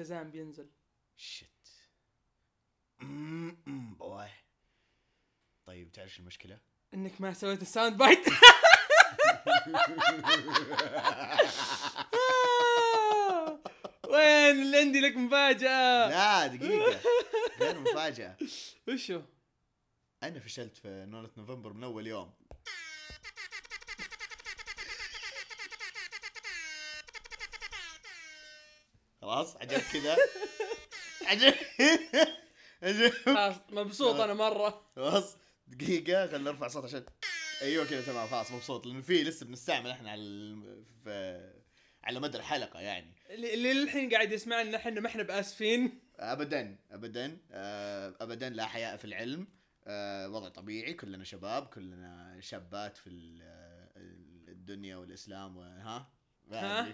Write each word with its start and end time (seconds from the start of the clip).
شازام 0.00 0.30
بينزل. 0.30 0.70
shit 1.16 1.68
boy 3.98 4.28
طيب 5.66 5.92
تعرف 5.92 6.14
شو 6.14 6.22
المشكلة؟ 6.22 6.58
إنك 6.94 7.20
ما 7.20 7.32
سويت 7.32 7.62
ال 7.62 7.68
sound 7.68 7.96
bite. 7.96 8.18
وين 14.08 14.62
اللي 14.62 14.76
عندي 14.78 15.00
لك 15.00 15.16
مفاجأة؟ 15.16 16.08
لا 16.08 16.46
دقيقة. 16.46 17.00
غير 17.60 17.78
مفاجأة. 17.80 18.36
وشو؟ 18.88 19.22
أنا 20.22 20.40
فشلت 20.40 20.76
في 20.76 21.06
No 21.08 21.17
Nut 21.17 21.30
November 21.36 21.72
من 21.72 21.84
أول 21.84 22.06
يوم. 22.06 22.32
خلاص 29.30 29.56
عجب 29.56 29.78
كذا؟ 29.92 30.16
عجب 31.28 31.54
عجب 32.82 33.10
خلاص 33.24 33.56
مبسوط 33.70 34.20
أنا 34.20 34.34
مرة. 34.34 34.90
خلاص 34.96 35.36
دقيقة 35.66 36.26
خلينا 36.26 36.50
نرفع 36.50 36.68
صوت 36.68 36.84
عشان 36.84 37.04
أيوه 37.62 37.84
كذا 37.86 38.02
تمام 38.02 38.28
خلاص 38.28 38.50
مبسوط 38.50 38.86
لأنه 38.86 39.00
في 39.00 39.22
لسه 39.24 39.46
بنستعمل 39.46 39.90
إحنا 39.90 40.10
على 40.10 40.20
ال- 40.20 40.84
في 41.04 41.50
على 42.04 42.20
مدى 42.20 42.38
الحلقة 42.38 42.80
يعني. 42.80 43.12
اللي 43.30 43.72
للحين 43.74 44.10
قاعد 44.14 44.32
يسمعنا 44.32 44.76
إحنا 44.76 45.00
ما 45.00 45.06
إحنا 45.08 45.22
بآسفين. 45.22 46.00
ابدا 46.18 46.76
ابدا 46.90 47.38
آه، 47.52 48.14
ابدا 48.20 48.48
لا 48.48 48.66
حياء 48.66 48.96
في 48.96 49.04
العلم. 49.04 49.48
آه، 49.86 50.28
وضع 50.28 50.48
طبيعي 50.48 50.94
كلنا 50.94 51.24
شباب 51.24 51.66
كلنا 51.66 52.36
شابات 52.40 52.96
في 52.96 53.38
آه، 53.42 53.88
الدنيا 54.48 54.96
والإسلام 54.96 55.56
وها 55.56 56.08
ها؟ 56.52 56.92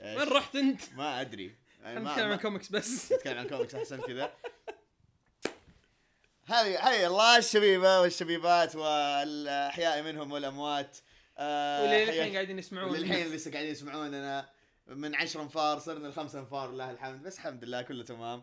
وين 0.00 0.28
رحت 0.28 0.56
أنت؟ 0.56 0.80
ما 0.96 1.20
أدري. 1.20 1.54
ما- 1.84 1.94
نتكلم 1.98 2.30
عن 2.32 2.38
كوميكس 2.38 2.68
بس. 2.68 3.12
نتكلم 3.12 3.38
عن 3.38 3.48
كوميكس 3.48 3.74
أحسن 3.74 4.00
كذا. 4.00 4.32
هذه 6.46 6.78
حي 6.78 7.06
الله 7.06 7.36
الشبيبة 7.38 8.00
والشبيبات 8.00 8.76
والأحياء 8.76 10.02
منهم 10.02 10.32
والأموات. 10.32 10.98
آه، 11.38 11.82
واللي 11.82 11.96
حياك- 11.96 12.08
للحين 12.16 12.32
قاعدين 12.34 12.58
يسمعون. 12.58 12.90
وللحين 12.90 13.26
لسه 13.26 13.50
قاعدين 13.50 13.70
يسمعوننا 13.70 14.48
من 14.86 15.14
10 15.14 15.42
أنفار 15.42 15.78
صرنا 15.78 16.08
لخمسة 16.08 16.38
أنفار 16.40 16.72
لله 16.72 16.90
الحمد 16.90 17.22
بس 17.22 17.34
الحمد 17.36 17.64
لله 17.64 17.82
كله 17.82 18.04
تمام. 18.04 18.42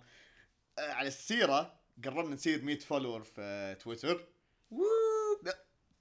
آه، 0.80 0.92
على 0.92 1.08
السيرة 1.08 1.80
قررنا 2.06 2.36
نصير 2.36 2.62
100 2.64 2.80
follower 2.80 3.24
في 3.24 3.76
تويتر. 3.84 4.28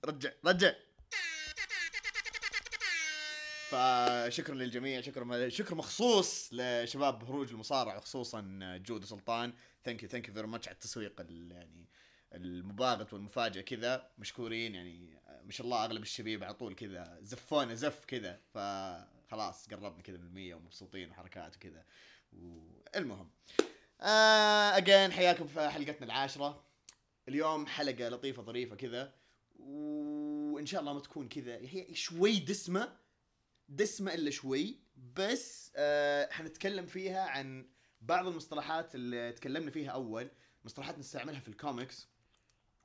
رجع 0.04 0.30
رجع. 0.44 0.72
فشكرا 3.70 4.54
للجميع 4.54 5.00
شكرا 5.00 5.48
شكر 5.48 5.74
مخصوص 5.74 6.50
لشباب 6.52 7.24
هروج 7.24 7.50
المصارعة 7.50 8.00
خصوصا 8.00 8.42
جود 8.86 9.04
سلطان. 9.04 9.52
thank 9.84 10.02
you 10.02 10.08
thank 10.08 10.28
you 10.28 10.34
very 10.34 10.46
much 10.46 10.68
على 10.68 10.74
التسويق 10.74 11.20
ال- 11.20 11.52
يعني 11.52 11.88
المباغت 12.32 13.12
والمفاجأة 13.12 13.60
كذا. 13.62 14.10
مشكورين 14.18 14.74
يعني 14.74 15.20
ما 15.44 15.52
شاء 15.52 15.64
الله 15.64 15.84
أغلب 15.84 16.02
الشبيب 16.02 16.44
على 16.44 16.54
طول 16.54 16.74
كذا 16.74 17.18
زفونا 17.22 17.74
زف 17.74 18.04
كذا. 18.04 18.40
فخلاص 18.54 19.68
قربنا 19.68 20.02
كذا 20.02 20.16
من 20.16 20.26
المية 20.26 20.54
ومبسوطين 20.54 21.10
وحركات 21.10 21.56
وكذا. 21.56 21.84
المهم 22.96 23.30
آه 24.00 24.76
again 24.76 25.12
حياكم 25.12 25.46
في 25.46 25.68
حلقتنا 25.68 26.06
العاشرة. 26.06 26.64
اليوم 27.28 27.66
حلقة 27.66 28.08
لطيفة 28.08 28.42
ظريفة 28.42 28.76
كذا. 28.76 29.14
وإن 29.58 30.66
شاء 30.66 30.80
الله 30.80 30.92
ما 30.92 31.00
تكون 31.00 31.28
كذا 31.28 31.56
هي 31.56 31.94
شوي 31.94 32.38
دسمة 32.38 33.05
دسمة 33.68 34.14
إلا 34.14 34.30
شوي 34.30 34.78
بس 35.14 35.72
آه 35.76 36.32
حنتكلم 36.32 36.86
فيها 36.86 37.20
عن 37.28 37.66
بعض 38.00 38.26
المصطلحات 38.26 38.94
اللي 38.94 39.32
تكلمنا 39.32 39.70
فيها 39.70 39.90
أول 39.90 40.30
مصطلحات 40.64 40.98
نستعملها 40.98 41.40
في 41.40 41.48
الكوميكس 41.48 42.08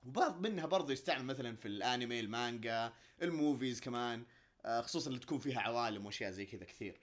وبعض 0.04 0.40
منها 0.48 0.66
برضو 0.66 0.92
يستعمل 0.92 1.26
مثلا 1.26 1.56
في 1.56 1.68
الانمي 1.68 2.20
المانجا 2.20 2.94
ال 3.22 3.30
movies 3.30 3.82
كمان 3.82 4.26
آه 4.66 4.82
خصوصا 4.82 5.10
اللي 5.10 5.20
تكون 5.20 5.40
فيها 5.40 5.60
عوالم 5.60 6.06
وأشياء 6.06 6.32
زي 6.32 6.46
كذا 6.46 6.66
كثير. 6.66 7.02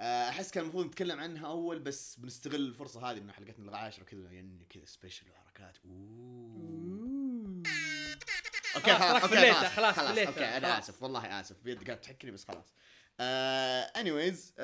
آه، 0.00 0.28
أحس 0.28 0.50
كان 0.50 0.62
المفروض 0.62 0.86
نتكلم 0.86 1.20
عنها 1.20 1.46
أول 1.46 1.78
بس 1.78 2.16
بنستغل 2.16 2.60
الفرصة 2.60 3.10
هذه 3.10 3.18
ان 3.18 3.32
حلقتنا 3.32 3.70
العاشرة 3.70 4.04
كذا 4.04 4.30
يعني 4.32 4.66
كذا 4.70 4.84
special 4.84 5.26
وحركات. 5.30 5.76
أوه. 5.84 7.62
okay 8.76 8.94
خلاص، 8.94 9.22
خلاص 9.22 9.22
أوكي 9.22 9.52
خلاص 9.52 9.66
خلاص، 9.66 9.94
خلاص 9.96 10.10
فليتها، 10.10 10.28
okay 10.28 10.44
أنا. 10.56 10.78
آسف 10.78 11.02
والله 11.02 11.40
آسف 11.40 11.56
بيد 11.62 11.84
قاعد 11.84 12.00
تحكني 12.00 12.30
بس 12.30 12.44
خلاص. 12.44 12.74
anyways 13.20 14.54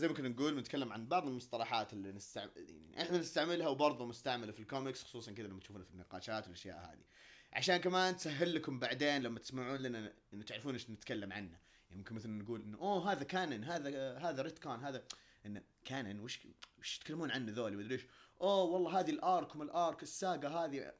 زي 0.00 0.08
ما 0.08 0.14
كنا 0.14 0.28
نقول 0.28 0.54
بنتكلم 0.54 0.92
عن 0.92 1.06
بعض 1.06 1.26
المصطلحات 1.26 1.92
اللي 1.92 2.12
نستعمل 2.12 2.50
يعني 2.56 3.02
إحنا 3.02 3.18
نستعملها 3.18 3.68
وبرضه 3.68 4.06
مستعملة 4.06 4.52
في 4.52 4.60
الكوميكس 4.60 5.04
خصوصا 5.04 5.32
كذا 5.32 5.46
لما 5.46 5.60
تشوفونها 5.60 5.86
في 5.86 5.90
النقاشات 5.90 6.44
والأشياء 6.44 6.78
هذه. 6.78 7.04
عشان 7.52 7.76
كمان 7.76 8.16
تسهل 8.16 8.54
لكم 8.54 8.78
بعدين 8.78 9.22
لما 9.22 9.38
تسمعون 9.38 9.76
لنا 9.76 10.12
إنه 10.34 10.44
تعرفون 10.44 10.72
إيش 10.72 10.90
نتكلم 10.90 11.32
عنه. 11.32 11.58
يعني 11.88 11.98
ممكن 11.98 12.14
مثلا 12.14 12.42
نقول 12.42 12.62
إنه 12.62 12.78
أوه 12.78 13.12
هذا 13.12 13.24
canon 13.24 13.64
هذا 13.64 14.18
هذا 14.18 14.42
retcon 14.42 14.84
هذا 14.84 15.04
إنه 15.46 15.62
canon 15.84 16.20
وش 16.20 16.40
وش 16.78 16.96
يتكلمون 16.96 17.30
عنه 17.30 17.52
ذولي؟ 17.52 17.76
ومدري 17.76 17.94
إيش. 17.94 18.06
أوه 18.40 18.62
والله 18.62 19.00
هذه 19.00 19.10
ال 19.10 19.21
arc 19.21 19.54
وما 19.54 19.64
ال 19.64 19.74
arc 19.74 20.02
ال 20.02 20.14
saga 20.14 20.64
هذه. 20.64 20.92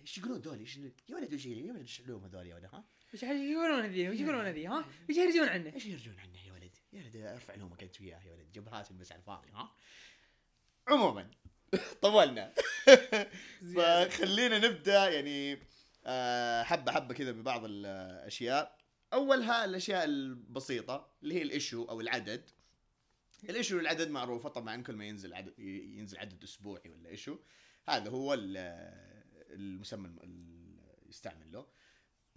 إيش 0.00 0.18
يقولون 0.18 0.38
ذولي؟ 0.38 0.60
إيش 0.60 0.76
يا 0.76 1.16
ولد 1.16 1.34
وش 1.34 1.46
يا 1.46 1.72
ولد 1.72 1.80
إيش 1.80 2.00
علوم 2.00 2.24
هذول 2.24 2.46
يا 2.46 2.54
ولد 2.54 2.64
ها؟ 2.64 2.84
إيش 3.14 3.22
يقولون 3.22 3.80
هذي 3.84 4.08
وش 4.08 4.20
يقولون 4.20 4.46
هذي 4.46 4.66
ها؟ 4.66 4.84
إيش 5.10 5.16
يرجون 5.16 5.48
عنه؟ 5.48 5.74
إيش 5.74 5.86
يرجون 5.86 6.18
عنه 6.18 6.46
يا 6.46 6.52
ولد؟ 6.52 6.76
يا 6.92 7.00
ولد 7.02 7.16
ارفع 7.16 7.54
لهم 7.54 7.76
انت 7.82 8.00
وياه 8.00 8.20
يا 8.26 8.32
ولد 8.32 8.52
جبهات 8.52 8.92
بس 8.92 9.12
على 9.12 9.18
الفاضي 9.18 9.48
ها؟ 9.50 9.72
عموما 10.88 11.30
طولنا. 12.02 12.54
فخلينا 13.76 14.58
نبدأ 14.58 15.08
يعني 15.10 15.58
آه، 16.06 16.62
حبة 16.62 16.92
حبة 16.92 17.14
كذا 17.14 17.32
ببعض 17.32 17.64
الأشياء. 17.64 18.78
أولها 19.12 19.64
الأشياء 19.64 20.04
البسيطة 20.04 21.12
اللي 21.22 21.34
هي 21.34 21.42
ال 21.42 21.49
issue 21.49 21.84
أو 21.84 22.00
العدد. 22.00 22.50
ال 23.48 23.53
issue 23.53 23.78
العدد 23.78 24.10
معروفة 24.10 24.48
طبعا 24.48 24.82
كل 24.82 24.94
ما 24.96 25.04
ينزل 25.04 25.34
عدد 25.34 25.58
ينزل 25.58 26.18
عدد 26.18 26.42
أسبوعي 26.42 26.90
ولا 26.90 27.08
issue 27.08 27.38
هذا 27.88 28.10
هو 28.10 28.34
ال- 28.34 28.56
المسمى 29.50 30.08
الم- 30.08 30.18
ال- 30.22 31.08
يستعمل 31.08 31.52
له. 31.52 31.66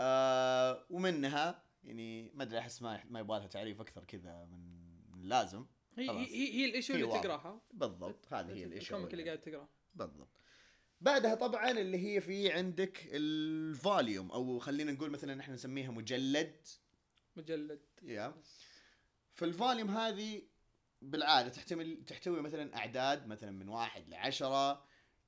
آه 0.03 0.85
ومنها 0.89 1.63
يعني 1.83 2.31
ما 2.33 2.43
أدري 2.43 2.59
أحس 2.59 2.81
ما 2.81 3.03
ما 3.09 3.19
يبغى 3.19 3.39
لها 3.39 3.47
تعريف 3.47 3.81
أكثر 3.81 4.03
كذا 4.03 4.45
من 4.45 5.21
اللازم 5.21 5.65
هي. 5.97 6.09
هي 6.09 6.53
هي 6.53 6.65
ال 6.66 6.70
issue 6.70 6.94
اللي. 6.93 7.05
تقراها. 7.07 7.61
بالضبط 7.73 8.33
هذه 8.33 8.53
هي 8.53 8.63
ال 8.63 8.69
issue 8.69 8.95
ال 8.95 8.98
comic 8.98 9.13
اللي 9.13 9.25
قاعد 9.25 9.41
تقراه. 9.41 9.69
بالضبط. 9.95 10.29
بعدها 11.01 11.35
طبعا 11.35 11.71
اللي 11.71 11.97
هي 11.97 12.21
في 12.21 12.51
عندك 12.51 12.99
ال 13.11 13.29
volume 13.29 14.31
أو 14.31 14.59
خلينا 14.59 14.91
نقول 14.91 15.09
مثلا 15.09 15.41
إحنا 15.41 15.53
نسميها 15.53 15.91
مجلد. 15.91 16.67
مجلد. 17.35 17.81
yeah. 18.03 18.33
فال 19.33 19.47
volume 19.47 19.89
هذه 19.89 20.41
بالعادة 21.01 21.49
تحتمل 21.49 22.05
تحتوي 22.05 22.41
مثلا 22.41 22.77
أعداد 22.77 23.27
مثلا 23.27 23.51
من 23.51 23.69
واحد 23.69 24.09
لعشرة 24.09 24.85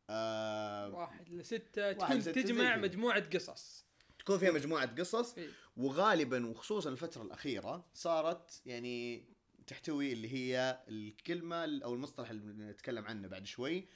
آه 0.09 0.89
واحد 0.89 1.29
لستة 1.29 1.91
تكون 1.91 2.19
تجمع. 2.19 2.77
مجموعة 2.77 3.29
قصص. 3.29 3.84
تكون 4.25 4.37
فيها 4.37 4.51
مجموعة 4.51 4.95
قصص 4.95 5.37
إيه. 5.37 5.49
وغالبا 5.77 6.47
وخصوصا 6.47 6.89
الفترة 6.89 7.21
الأخيرة 7.21 7.85
صارت 7.93 8.61
يعني 8.65 9.25
تحتوي 9.67 10.13
اللي 10.13 10.33
هي 10.33 10.83
الكلمة 10.87 11.79
أو 11.83 11.93
المصطلح 11.93 12.29
اللي 12.29 12.71
نتكلم 12.71 13.05
عنه 13.05 13.27
بعد 13.27 13.45
شوي 13.45 13.87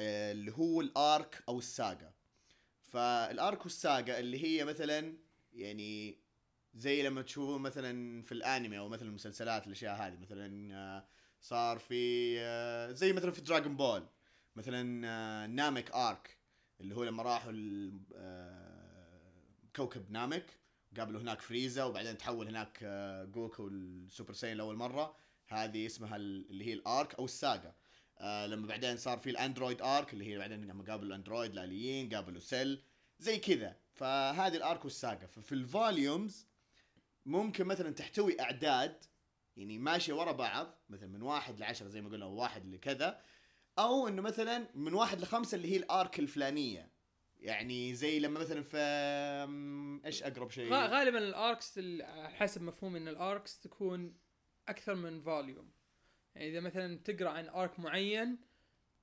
آه، 0.00 0.32
اللي 0.32 0.52
هو 0.52 0.80
الأرك 0.80 1.44
أو 1.48 1.58
الساقة 1.58 2.12
فالأرك 2.82 3.62
والساقة 3.62 4.18
اللي 4.18 4.44
هي 4.44 4.64
مثلا 4.64 5.18
يعني 5.52 6.18
زي 6.74 7.02
لما 7.02 7.22
تشوفون 7.22 7.62
مثلا 7.62 8.22
في 8.22 8.32
الأنمي 8.32 8.78
أو 8.78 8.88
مثلا 8.88 9.08
المسلسلات 9.08 9.66
الأشياء 9.66 9.96
هذه 9.96 10.16
مثلا 10.16 10.74
آه، 10.74 11.08
صار 11.40 11.78
في 11.78 12.34
آه، 12.40 12.92
زي 12.92 13.12
مثلا 13.12 13.30
في 13.30 13.40
دراغون 13.40 13.76
بول 13.76 14.06
مثلا 14.56 15.46
نامك 15.46 15.90
arc 15.90 16.38
اللي 16.80 16.96
هو 16.96 17.04
لما 17.04 17.22
راحوا 17.22 17.52
كوكب 19.76 20.10
نامك 20.10 20.46
قابلوا 20.98 21.20
هناك 21.20 21.40
فريزا 21.40 21.84
وبعدين 21.84 22.18
تحول 22.18 22.48
هناك 22.48 22.78
آه، 22.82 23.24
جوكو 23.24 23.68
ال 23.68 23.79
Super 23.79 24.32
Saiyan 24.32 24.56
لأول 24.56 24.76
مرة. 24.76 25.16
هذه 25.48 25.86
اسمها 25.86 26.16
ال- 26.16 26.50
اللي 26.50 26.64
هي 26.66 26.72
ال 26.72 26.83
arc 26.83 27.14
أو 27.14 27.24
ال 27.24 27.32
saga. 27.32 27.74
آه 28.18 28.46
لما 28.46 28.66
بعدين 28.66 28.96
صار 28.96 29.18
في 29.18 29.30
ال 29.30 29.36
android 29.36 29.82
arc 29.82 30.12
اللي 30.12 30.26
هي 30.32 30.38
بعدين 30.38 30.64
لما 30.64 30.84
قابلوا 30.84 31.08
ال 31.08 31.14
android 31.14 31.52
الآليين 31.52 32.14
قابلوا 32.14 32.40
سيل 32.40 32.82
زي 33.18 33.38
كذا. 33.38 33.76
فهذه 33.94 34.56
ال 34.56 34.63
arc 34.63 34.84
وال 34.84 34.96
saga. 34.96 35.26
ففي 35.26 35.52
ال 35.52 35.64
volumes 35.64 36.46
ممكن 37.26 37.64
مثلا 37.66 37.90
تحتوي 37.90 38.40
أعداد 38.40 39.04
يعني 39.56 39.78
ماشية 39.78 40.12
ورا 40.12 40.32
بعض 40.32 40.74
مثلا 40.88 41.08
من 41.08 41.22
واحد 41.22 41.58
لعشرة 41.60 41.88
زي 41.88 42.00
ما 42.00 42.08
قلنا 42.10 42.26
واحد 42.26 42.66
لكذا 42.66 43.20
أو 43.78 44.08
إنه 44.08 44.22
مثلا 44.22 44.68
من 44.74 44.94
واحد 44.94 45.20
لخمسة 45.20 45.54
اللي 45.56 45.72
هي 45.72 45.76
ال 45.76 45.86
arc 45.86 46.18
الفلانية. 46.18 46.93
يعني 47.44 47.94
زي 47.94 48.18
لما 48.18 48.40
مثلا 48.40 48.62
في 48.62 48.78
إيش 50.06 50.22
أقرب 50.22 50.50
شيء؟ 50.50 50.72
غالبا 50.72 51.18
ال 51.18 51.30
arcs 51.30 51.80
حسب 52.08 52.62
مفهوم 52.62 52.96
إن 52.96 53.08
ال 53.08 53.18
arcs 53.18 53.60
تكون 53.60 54.14
أكثر 54.68 54.94
من 54.94 55.20
volume 55.20 55.70
يعني 56.34 56.50
إذا 56.50 56.60
مثلا 56.60 56.98
تقرأ 56.98 57.28
عن 57.28 57.48
arc 57.48 57.80
معين 57.80 58.38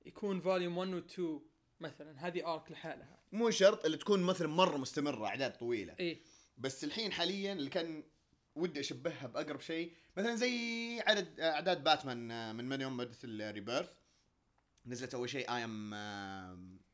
يكون 0.06 0.40
volume 0.40 0.78
1 0.78 0.94
و 0.94 0.98
2 0.98 1.40
مثلا. 1.80 2.26
هذه 2.26 2.54
arc 2.54 2.70
لحالها. 2.70 3.22
مو 3.32 3.50
شرط 3.50 3.84
اللي 3.84 3.96
تكون 3.96 4.22
مثلا 4.22 4.48
مرة 4.48 4.76
مستمرة 4.76 5.26
أعداد 5.26 5.58
طويلة. 5.58 5.96
إيه. 6.00 6.22
بس 6.58 6.84
الحين 6.84 7.12
حاليا 7.12 7.52
اللي 7.52 7.70
كان 7.70 8.04
ودي 8.54 8.80
أشبهها 8.80 9.26
بأقرب 9.26 9.60
شيء 9.60 9.92
مثلا 10.16 10.34
زي 10.34 11.00
عدد 11.00 11.40
أعداد 11.40 11.84
باتمان 11.84 12.30
آه، 12.30 12.52
من 12.52 12.64
من 12.64 12.80
يوم 12.80 12.96
بدت 12.96 13.24
ال 13.24 13.32
Rebirth 13.32 13.90
نزلت 14.86 15.14
أول 15.14 15.28
شيء 15.28 15.54
I 15.54 15.64
am 15.64 15.94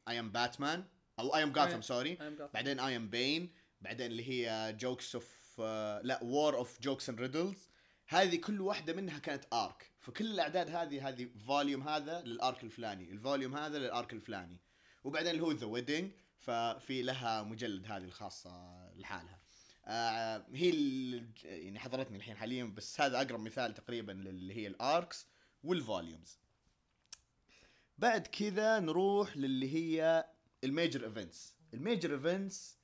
I 0.09 0.21
am 0.21 0.33
Batman 0.33 0.85
أو 1.19 1.37
I 1.37 1.43
am 1.43 1.53
Gotham 1.53 1.81
sorry 1.81 2.19
بعدين 2.55 2.81
I 2.81 2.97
am 2.97 3.11
Bane 3.11 3.53
بعدين 3.81 4.07
اللي 4.07 4.29
هي 4.29 4.73
jokes 4.81 5.15
of 5.15 5.61
لا 6.03 6.21
War 6.23 6.57
of 6.57 6.81
Jokes 6.81 7.09
and 7.09 7.21
Riddles 7.21 7.69
هذه 8.09 8.37
كل 8.37 8.61
واحدة 8.61 8.93
منها 8.93 9.19
كانت 9.19 9.45
arc 9.53 9.91
فكل 10.01 10.27
الأعداد 10.27 10.71
هذه 10.71 11.09
هذه 11.09 11.29
volume 11.47 11.89
هذا 11.89 12.23
لل 12.23 12.40
arc 12.40 12.65
الفلاني 12.65 13.11
ال 13.11 13.18
volume 13.18 13.57
هذا 13.57 13.79
لل 13.79 13.93
arc 13.93 14.13
الفلاني. 14.13 14.61
وبعدين 15.05 15.31
اللي 15.31 15.43
هو 15.43 15.53
the 15.53 15.67
wedding 15.67 16.11
ففي 16.39 17.03
لها 17.03 17.43
مجلد 17.43 17.87
هذه 17.87 18.05
الخاصة 18.05 18.51
لحالها. 18.97 19.39
آه 19.87 20.47
هي 20.53 20.71
يعني 21.45 21.79
حضرتني 21.79 22.17
الحين 22.17 22.37
حاليا 22.37 22.65
بس 22.65 23.01
هذا 23.01 23.17
أقرب 23.17 23.41
مثال 23.41 23.75
تقريبا 23.75 24.13
اللي 24.13 24.57
هي 24.57 24.67
ال 24.67 24.79
arcs 24.79 25.27
وال 25.65 25.81
volumes 25.81 26.39
بعد 27.99 28.27
كذا 28.27 28.81
نروح 28.81 29.37
للي 29.37 29.75
هي 29.75 30.25
ال 30.65 30.72
major 30.72 31.05
events. 31.05 31.55
ال 31.75 31.82
major 31.82 32.15
events 32.15 32.79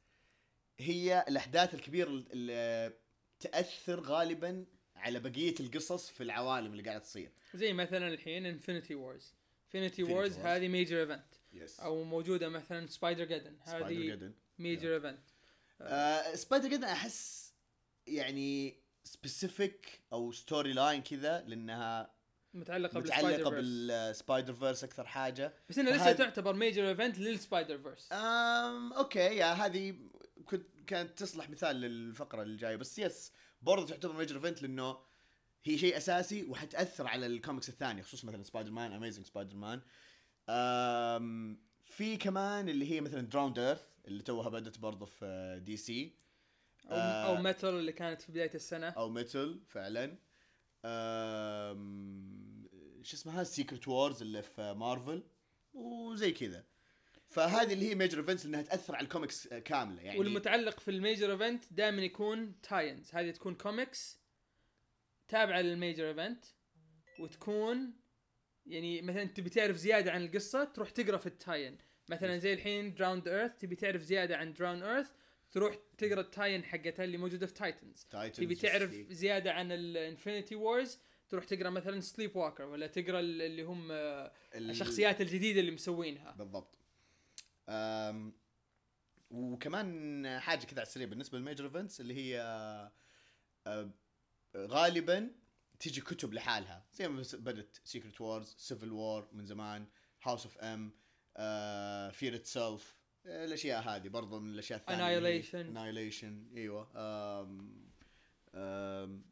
هي 0.78 1.24
الأحداث 1.28 1.74
الكبيرة 1.74 2.08
اللي 2.08 2.92
تأثر 3.40 4.00
غالبا 4.00 4.66
على 4.96 5.20
بقية 5.20 5.54
القصص 5.60 6.10
في 6.10 6.22
العوالم 6.22 6.72
اللي 6.72 6.82
قاعدة 6.82 7.00
تصير. 7.00 7.32
زي 7.54 7.72
مثلا 7.72 8.08
الحين 8.08 8.46
Infinity 8.46 8.94
Wars 8.94 9.34
Infinity 9.74 10.02
Wars. 10.02 10.38
هذه 10.38 10.68
major 10.68 11.00
event 11.00 11.34
أو 11.80 12.04
موجودة 12.04 12.48
مثلا 12.48 12.86
Spider-Geddon 12.86 13.56
Spider 13.66 14.14
هذه 14.14 14.32
major 14.58 14.94
event 14.94 15.20
Spider-Geddon 16.36 16.84
أحس 16.84 17.52
يعني 18.06 18.80
specific 19.04 20.00
أو 20.12 20.32
story 20.32 20.72
line 20.72 21.02
كذا 21.02 21.44
لأنها 21.46 22.13
متعلقة 22.54 23.00
متعلقة 23.00 23.50
بال 23.50 23.50
Spider-Verse 23.50 23.64
بال 23.66 24.52
Spider-Verse 24.54 24.84
أكثر 24.84 25.06
حاجة. 25.06 25.54
بس 25.68 25.78
انها 25.78 25.96
لسه 25.96 26.12
تعتبر 26.12 26.52
major 26.52 26.88
event 26.88 27.18
لل 27.18 27.78
Spider-Verse 27.78 28.08
أم 28.12 28.92
okay 28.92 29.18
yeah 29.18 29.52
هذه 29.52 29.94
كنت 30.44 30.66
كانت 30.86 31.18
تصلح 31.18 31.50
مثال 31.50 31.76
للفقرة 31.76 32.42
الجايه 32.42 32.76
بس 32.76 32.98
yes 32.98 33.32
برضه 33.62 33.86
تعتبر 33.86 34.16
major 34.16 34.36
event 34.36 34.62
لأنه 34.62 34.96
هي 35.64 35.78
شيء 35.78 35.96
أساسي 35.96 36.44
وحتأثر 36.44 37.06
على 37.06 37.26
الكوميكس 37.26 37.68
الثانية 37.68 38.02
خصوصا 38.02 38.28
مثلا 38.28 38.42
Spider-Man 38.42 38.92
Amazing 38.92 39.26
Spider-Man 39.26 39.80
في 41.86 42.16
كمان 42.16 42.68
اللي 42.68 42.90
هي 42.92 43.00
مثلا 43.00 43.20
Drowned 43.20 43.58
Earth 43.58 43.82
اللي 44.08 44.22
توها 44.22 44.48
بدت 44.48 44.78
برضه 44.78 45.06
في 45.06 45.60
DC 45.64 46.24
أو, 46.90 46.96
آه. 46.96 47.36
أو 47.36 47.42
Metal 47.42 47.68
اللي 47.68 47.92
كانت 47.92 48.22
في 48.22 48.32
بداية 48.32 48.54
السنة. 48.54 48.88
أو 48.88 49.08
Metal 49.08 49.60
فعلا. 49.68 50.16
أم، 50.84 52.33
شو 53.04 53.16
اسمها 53.16 53.44
Secret 53.44 53.88
Wars 53.88 54.22
اللي 54.22 54.42
في 54.42 54.74
مارفل 54.74 55.22
وزي 55.74 56.32
كذا. 56.32 56.64
فهذه 57.28 57.72
اللي 57.72 57.90
هي 57.90 57.94
major 57.94 58.18
events 58.18 58.46
إنها 58.46 58.62
تأثر 58.62 58.96
على 58.96 59.04
الكوميكس 59.04 59.48
كاملة 59.48 60.02
يعني 60.02 60.18
والمتعلق 60.18 60.80
في 60.80 60.90
ال 60.90 60.97
major 60.97 61.32
event 61.32 61.64
دائما 61.70 62.02
يكون 62.02 62.60
tie-ins 62.60 63.14
هذه 63.14 63.30
تكون 63.30 63.54
كوميكس 63.54 64.18
تابعة 65.28 65.60
لل 65.60 65.74
major 65.74 66.08
event 66.08 66.44
وتكون 67.18 67.92
يعني 68.66 69.02
مثلا 69.02 69.24
تبي 69.24 69.50
تعرف 69.50 69.76
زيادة 69.76 70.12
عن 70.12 70.24
القصة 70.24 70.64
تروح 70.64 70.90
تقرأ 70.90 71.16
في 71.16 71.26
ال 71.26 71.34
tie-in 71.34 71.78
مثلا 72.08 72.38
زي 72.38 72.52
الحين 72.52 72.94
Drowned 72.94 73.28
Earth 73.28 73.58
تبي 73.58 73.76
تعرف 73.76 74.02
زيادة 74.02 74.36
عن 74.36 74.52
Drowned 74.52 74.82
Earth 74.82 75.10
تروح 75.52 75.78
تقرأ 75.98 76.20
ال 76.20 76.27
tie-in 76.27 76.64
حقتها 76.64 77.04
اللي 77.04 77.16
موجودة 77.16 77.46
في 77.46 77.54
Titans 77.54 78.06
تبي 78.32 78.54
تعرف. 78.54 78.94
زيادة 79.10 79.52
عن 79.52 79.72
ال 79.72 79.81
Infinity 79.81 80.54
Wars 80.54 80.98
تروح 81.28 81.44
تقرأ 81.44 81.70
مثلا 81.70 82.00
Sleepwalker 82.00 82.64
ولا 82.64 82.86
تقرأ 82.86 83.20
ال- 83.20 83.42
اللي 83.42 83.62
هم 83.62 83.88
آه، 83.92 84.32
ال- 84.54 84.70
الشخصيات 84.70 85.20
الجديدة 85.20 85.60
اللي 85.60 85.70
مسوينها. 85.70 86.32
بالضبط. 86.32 86.78
وكمان 89.30 90.38
حاجة 90.40 90.64
كذا 90.64 90.78
على 90.80 90.86
السريع 90.86 91.06
بالنسبة 91.08 91.38
لل 91.38 91.46
major 91.46 91.64
events 91.64 92.00
اللي 92.00 92.14
هي 92.14 92.40
أه، 93.66 93.90
غالبا 94.56 95.30
تيجي 95.80 96.00
كتب 96.00 96.32
لحالها. 96.34 96.86
زي 96.92 97.08
ما 97.08 97.22
بدت 97.34 97.80
Secret 97.84 98.20
Wars 98.20 98.54
Civil 98.58 98.92
War 98.92 99.28
من 99.32 99.46
زمان 99.46 99.86
House 100.22 100.44
of 100.44 100.58
M 100.58 100.90
Fear 102.10 102.34
Itself 102.34 102.96
الأشياء 103.26 103.82
هذه 103.82 104.08
برضو 104.08 104.40
من 104.40 104.52
الأشياء 104.54 104.78
الثانية. 104.78 105.42
Annihilation. 105.42 105.54
Annihilation 105.54 106.48
إيوه. 106.56 106.88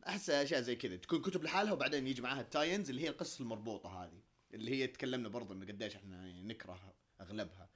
أحس 0.06 0.30
أشياء 0.30 0.60
زي 0.60 0.76
كذا. 0.76 0.96
تكون 0.96 1.22
كتب 1.22 1.44
لحالها 1.44 1.72
وبعدين 1.72 2.06
يجي 2.06 2.22
معاها 2.22 2.40
ال 2.40 2.47
tie-ins 2.47 2.90
اللي 2.90 3.02
هي 3.02 3.08
القصص 3.08 3.40
المربوطة 3.40 4.04
هذه 4.04 4.22
اللي 4.54 4.70
هي 4.70 4.86
تكلمنا 4.86 5.28
برضو 5.28 5.52
انه 5.54 5.66
قديش 5.66 5.96
إحنا 5.96 6.26
يعني 6.26 6.42
نكره 6.42 6.94
أغلبها. 7.20 7.70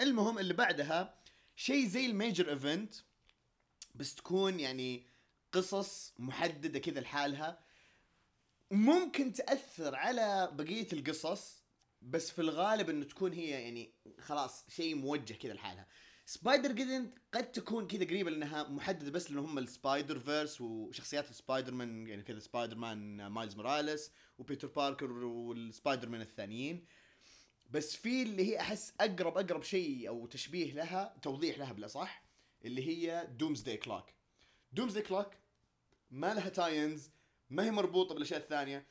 المهم 0.00 0.38
اللي 0.38 0.54
بعدها 0.54 1.14
شيء 1.56 1.86
زي 1.86 2.06
ال 2.06 2.13
major 2.13 2.50
event 2.50 2.94
بس 3.94 4.14
تكون 4.14 4.60
يعني 4.60 5.06
قصص 5.52 6.14
محددة 6.18 6.78
كذا 6.78 7.00
لحالها. 7.00 7.64
ممكن 8.70 9.32
تأثر 9.32 9.94
على 9.94 10.50
بقية 10.52 10.88
القصص 10.92 11.62
بس 12.02 12.30
في 12.30 12.38
الغالب 12.38 12.90
انه 12.90 13.04
تكون 13.04 13.32
هي 13.32 13.50
يعني 13.50 13.94
خلاص 14.20 14.64
شيء 14.68 14.94
موجه 14.94 15.34
كذا 15.34 15.52
لحالها. 15.52 15.86
Spider-Geddon 16.26 17.10
قد 17.32 17.52
تكون 17.52 17.86
كذا 17.86 18.04
قريبة 18.04 18.30
لأنها 18.30 18.68
محددة 18.68 19.10
بس 19.10 19.30
لأن 19.30 19.38
هم 19.38 19.58
ال 19.58 20.18
Spider-Verse 20.18 20.60
وشخصيات 20.60 21.30
السبايدر 21.30 21.74
مان 21.74 22.06
يعني 22.06 22.22
كذا 22.22 22.38
Spider-Man 22.38 23.26
Miles 23.26 23.56
Morales 23.56 24.12
و 24.38 24.43
Peter 24.43 24.68
Parker 24.68 25.01
وال 25.01 25.12
Spider-Man 25.12 26.20
الثانيين. 26.20 26.86
بس 27.70 27.96
في 27.96 28.22
اللي 28.22 28.50
هي 28.50 28.60
أحس 28.60 28.94
أقرب 29.00 29.38
أقرب 29.38 29.62
شيء 29.62 30.08
أو 30.08 30.26
تشبيه 30.26 30.72
لها 30.72 31.16
توضيح 31.22 31.58
لها 31.58 31.72
بالأصح 31.72 32.24
اللي 32.64 32.88
هي 32.88 33.28
Doomsday 33.38 33.76
Clock 33.76 34.10
Doomsday 34.72 35.02
Clock 35.02 35.30
ما 36.10 36.34
لها 36.34 36.48
tie-ins 36.48 37.10
ما 37.50 37.64
هي 37.64 37.70
مربوطة 37.70 38.14
بالأشياء 38.14 38.40
الثانية. 38.40 38.86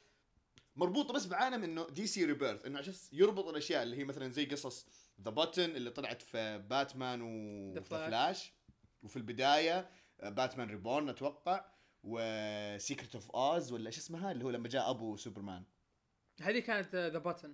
مربوطة 0.75 1.13
بس 1.13 1.25
بعالم 1.25 1.63
إنه 1.63 1.89
DC 1.89 2.25
Rebirth 2.25 2.65
إنه 2.65 2.79
عشان 2.79 2.93
يربط 3.11 3.47
الأشياء 3.47 3.83
اللي 3.83 3.97
هي 3.97 4.03
مثلا 4.03 4.29
زي 4.29 4.45
قصص 4.45 4.87
The 5.21 5.31
Button 5.31 5.59
اللي 5.59 5.89
طلعت 5.89 6.21
في 6.21 6.57
باتمان 6.69 7.21
و 7.21 7.73
The 7.75 7.77
The 7.79 7.83
Flash. 7.83 7.89
Flash 7.89 8.53
وفي 9.03 9.17
البداية 9.17 9.89
Batman 10.23 10.69
Reborn 10.69 11.09
أتوقع 11.09 11.65
و 12.03 12.19
Secret 12.19 13.15
of 13.15 13.31
Oz 13.31 13.71
ولا 13.71 13.87
إيش 13.87 13.97
اسمها؟ 13.97 14.31
اللي 14.31 14.45
هو 14.45 14.49
لما 14.49 14.67
جاء 14.67 14.89
أبو 14.89 15.17
سوبرمان. 15.17 15.63
هذه 16.41 16.59
كانت 16.59 16.95
The 16.95 17.23
Button 17.23 17.49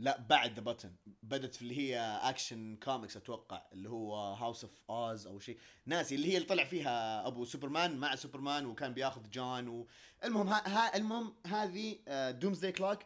لا 0.00 0.20
بعد 0.20 0.60
The 0.60 0.72
Button 0.72 1.10
بدت 1.22 1.54
في 1.54 1.62
اللي 1.62 1.78
هي 1.78 1.98
Action 2.22 2.76
Comics 2.76 3.16
أتوقع 3.16 3.66
اللي 3.72 3.90
هو 3.90 4.34
House 4.34 4.64
of 4.64 4.84
Oz 4.90 5.26
أو 5.26 5.38
شيء. 5.38 5.58
ناسي 5.86 6.14
اللي 6.14 6.32
هي 6.32 6.36
اللي 6.36 6.48
طلع 6.48 6.64
فيها 6.64 7.26
أبو 7.26 7.44
سوبرمان 7.44 7.96
مع 7.96 8.14
سوبرمان 8.14 8.66
وكان 8.66 8.94
بياخذ 8.94 9.30
Jon 9.30 9.68
و... 9.68 9.86
المهم 10.24 10.48
ها... 10.48 10.68
ها... 10.68 10.96
المهم 10.96 11.34
هذه 11.46 11.98
Doomsday 12.30 12.72
Clock 12.72 12.98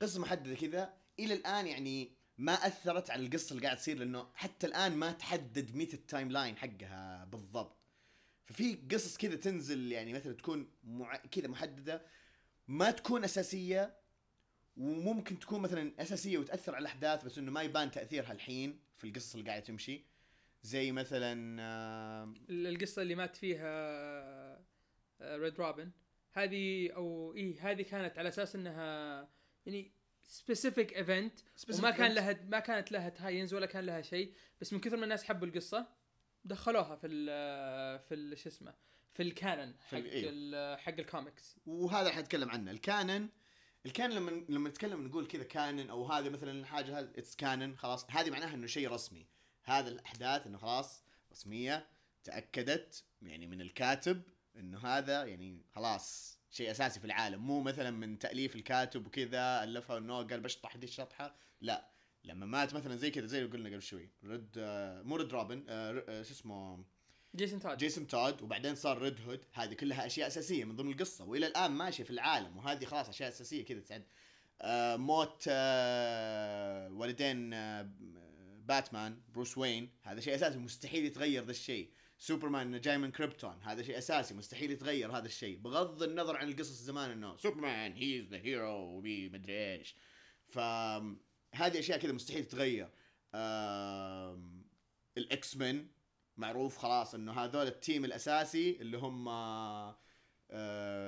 قصة 0.00 0.20
محددة 0.20 0.54
كذا. 0.54 0.94
إلى 1.18 1.34
الآن 1.34 1.66
يعني 1.66 2.16
ما 2.38 2.52
أثرت 2.52 3.10
على 3.10 3.26
القصة 3.26 3.52
اللي 3.52 3.66
قاعد 3.66 3.76
تصير 3.76 3.98
لأنه 3.98 4.26
حتى 4.34 4.66
الآن 4.66 4.92
ما 4.96 5.12
تحدد 5.12 5.76
متى 5.76 5.96
ال 5.96 6.30
timeline 6.30 6.56
حقها 6.56 7.24
بالضبط. 7.24 7.76
ففي 8.44 8.78
قصص 8.92 9.16
كذا 9.16 9.36
تنزل 9.36 9.92
يعني 9.92 10.12
مثلا 10.12 10.32
تكون 10.32 10.70
مع... 10.84 11.16
كذا 11.16 11.48
محددة 11.48 12.06
ما 12.68 12.90
تكون 12.90 13.24
أساسية. 13.24 14.01
وممكن 14.76 15.38
تكون 15.38 15.60
مثلا 15.60 15.92
أساسية 15.98 16.38
وتأثر 16.38 16.74
على 16.74 16.82
الأحداث 16.82 17.24
بس 17.24 17.38
إنه 17.38 17.52
ما 17.52 17.62
يبان 17.62 17.90
تأثيرها 17.90 18.32
الحين 18.32 18.80
في 18.96 19.06
القصة 19.06 19.38
اللي 19.38 19.50
قاعدة 19.50 19.64
تمشي. 19.64 20.04
زي 20.62 20.92
مثلا 20.92 21.32
ال- 22.48 22.66
القصة 22.66 23.02
اللي 23.02 23.14
مات 23.14 23.36
فيها 23.36 24.64
Red 25.22 25.60
Robin 25.60 25.90
هذه 26.32 26.90
أو 26.92 27.34
اي 27.36 27.58
هذه 27.58 27.82
كانت 27.82 28.18
على 28.18 28.28
أساس 28.28 28.56
إنها 28.56 29.28
يعني 29.66 29.92
specific 30.22 30.96
event 30.96 31.40
وما 31.78 31.90
كان. 31.90 32.12
لها 32.12 32.40
ما 32.48 32.58
كانت 32.58 32.92
لها 32.92 33.08
tie-ins 33.08 33.54
ولا 33.54 33.66
كان 33.66 33.84
لها 33.86 34.02
شيء. 34.02 34.34
بس 34.60 34.72
من 34.72 34.80
كثر 34.80 34.96
ما 34.96 35.04
الناس 35.04 35.24
حبوا 35.24 35.46
القصة 35.46 35.86
دخلوها 36.44 36.96
في 36.96 37.06
ال 37.06 37.98
في 37.98 38.14
ال- 38.14 38.38
شو 38.38 38.48
اسمه 38.48 38.74
في 39.12 39.22
ال 39.22 39.30
canon 39.30 39.72
في 39.72 39.86
حق 39.86 39.96
ال- 39.98 40.06
إيه. 40.06 40.24
ال- 40.28 40.78
حق 40.78 40.94
الكوميكس 40.98 41.56
وهذا 41.66 42.10
حنتكلم 42.10 42.50
عنه. 42.50 42.70
ال 42.70 42.80
canon 42.80 43.28
ال 43.86 43.90
canon 43.90 44.12
لما 44.14 44.30
لما 44.48 44.68
نتكلم 44.68 45.06
نقول 45.06 45.26
كذا 45.26 45.42
canon 45.44 45.90
أو 45.90 46.06
هذا 46.06 46.28
مثلا 46.28 46.52
الحاجة 46.52 47.00
it's 47.00 47.36
canon 47.36 47.76
خلاص. 47.76 48.06
هذه 48.10 48.30
معناها 48.30 48.54
إنه 48.54 48.66
شيء 48.66 48.90
رسمي. 48.90 49.26
هذا 49.64 49.88
الأحداث 49.88 50.46
إنه 50.46 50.58
خلاص 50.58 51.04
رسمية 51.32 51.88
تأكدت 52.24 53.04
يعني 53.22 53.46
من 53.46 53.60
الكاتب 53.60 54.22
إنه 54.56 54.78
هذا 54.78 55.24
يعني 55.24 55.66
خلاص 55.74 56.38
شيء 56.50 56.70
أساسي 56.70 57.00
في 57.00 57.06
العالم. 57.06 57.46
مو 57.46 57.60
مثلا 57.60 57.90
من 57.90 58.18
تأليف 58.18 58.56
الكاتب 58.56 59.06
وكذا 59.06 59.64
ألفها 59.64 59.98
إنه 59.98 60.22
قال 60.22 60.40
بشطح 60.40 60.76
دي 60.76 60.86
الشطحة. 60.86 61.36
لا. 61.60 61.92
لما 62.24 62.46
مات 62.46 62.74
مثلا 62.74 62.96
زي 62.96 63.10
كذا 63.10 63.26
زي 63.26 63.38
اللي 63.38 63.50
قلنا 63.50 63.68
قبل 63.68 63.82
شوي. 63.82 64.10
Red 64.24 64.50
آه 64.58 65.02
مو 65.02 65.16
Red 65.16 65.32
Robin 65.32 65.64
آه 65.68 66.04
آه 66.08 66.22
شو 66.22 66.32
اسمه؟ 66.32 66.84
Jason 67.36 67.60
Todd 67.60 67.78
Jason 67.78 68.06
Todd 68.06 68.42
وبعدين 68.42 68.74
صار 68.74 68.98
Red 68.98 69.20
Hood. 69.20 69.44
هذه 69.52 69.74
كلها 69.74 70.06
أشياء 70.06 70.26
أساسية 70.26 70.64
من 70.64 70.76
ضمن 70.76 70.92
القصة 70.92 71.24
وإلى 71.24 71.46
الآن 71.46 71.70
ماشيه 71.70 72.04
في 72.04 72.10
العالم 72.10 72.56
وهذه 72.56 72.84
خلاص 72.84 73.08
أشياء 73.08 73.28
أساسية 73.28 73.64
كذا 73.64 73.80
تسعد 73.80 74.04
آه 74.60 74.96
موت 74.96 75.44
آه 75.48 76.92
والدين 76.92 77.54
آه 77.54 77.90
Batman 78.64 79.20
Bruce 79.34 79.58
Wayne 79.58 79.90
هذا 80.02 80.20
شيء 80.20 80.34
أساسي 80.34 80.58
مستحيل 80.58 81.04
يتغير 81.04 81.44
ذا 81.44 81.50
الشيء. 81.50 81.90
سوبرمان 82.18 82.80
جاي 82.80 82.98
من 82.98 83.10
Krypton 83.10 83.62
هذا 83.62 83.82
شيء 83.82 83.98
أساسي 83.98 84.34
مستحيل 84.34 84.70
يتغير 84.70 85.16
هذا 85.16 85.26
الشيء. 85.26 85.58
بغض 85.58 86.02
النظر 86.02 86.36
عن 86.36 86.48
القصص 86.48 86.82
زمان 86.82 87.10
إنه 87.10 87.36
Superman 87.36 87.92
he 87.92 88.20
the 88.20 88.36
hero 88.36 88.76
وبي 88.76 89.28
مدري 89.28 89.72
إيش. 89.72 89.96
فهذه 90.48 91.78
أشياء 91.78 91.98
كذا 91.98 92.12
مستحيل 92.12 92.44
تتغير. 92.44 92.90
ال 95.16 95.56
X-Men 95.56 95.86
معروف 96.36 96.78
خلاص 96.78 97.14
إنه 97.14 97.32
هذول 97.32 97.66
ال 97.66 97.74
team 97.74 98.04
الأساسي 98.04 98.80
اللي 98.80 98.98
هم 98.98 99.24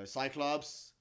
Cyclops 0.04 0.94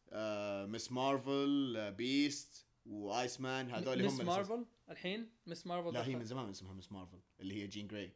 Ms. 0.67 0.91
Marvel 0.91 1.91
Beast 1.97 2.65
و 2.85 3.41
Iceman 3.41 3.71
هذول 3.71 4.05
هم 4.05 4.17
Ms. 4.17 4.21
Marvel 4.21 4.65
الحين 4.89 5.29
Ms. 5.47 5.67
Marvel 5.67 5.93
لا 5.93 6.05
هي. 6.05 6.15
من 6.15 6.23
زمان 6.23 6.49
اسمها 6.49 6.73
Ms. 6.73 6.91
Marvel 6.91 7.19
اللي 7.39 7.61
هي 7.61 7.67
Jean 7.67 7.87
Grey 7.87 8.11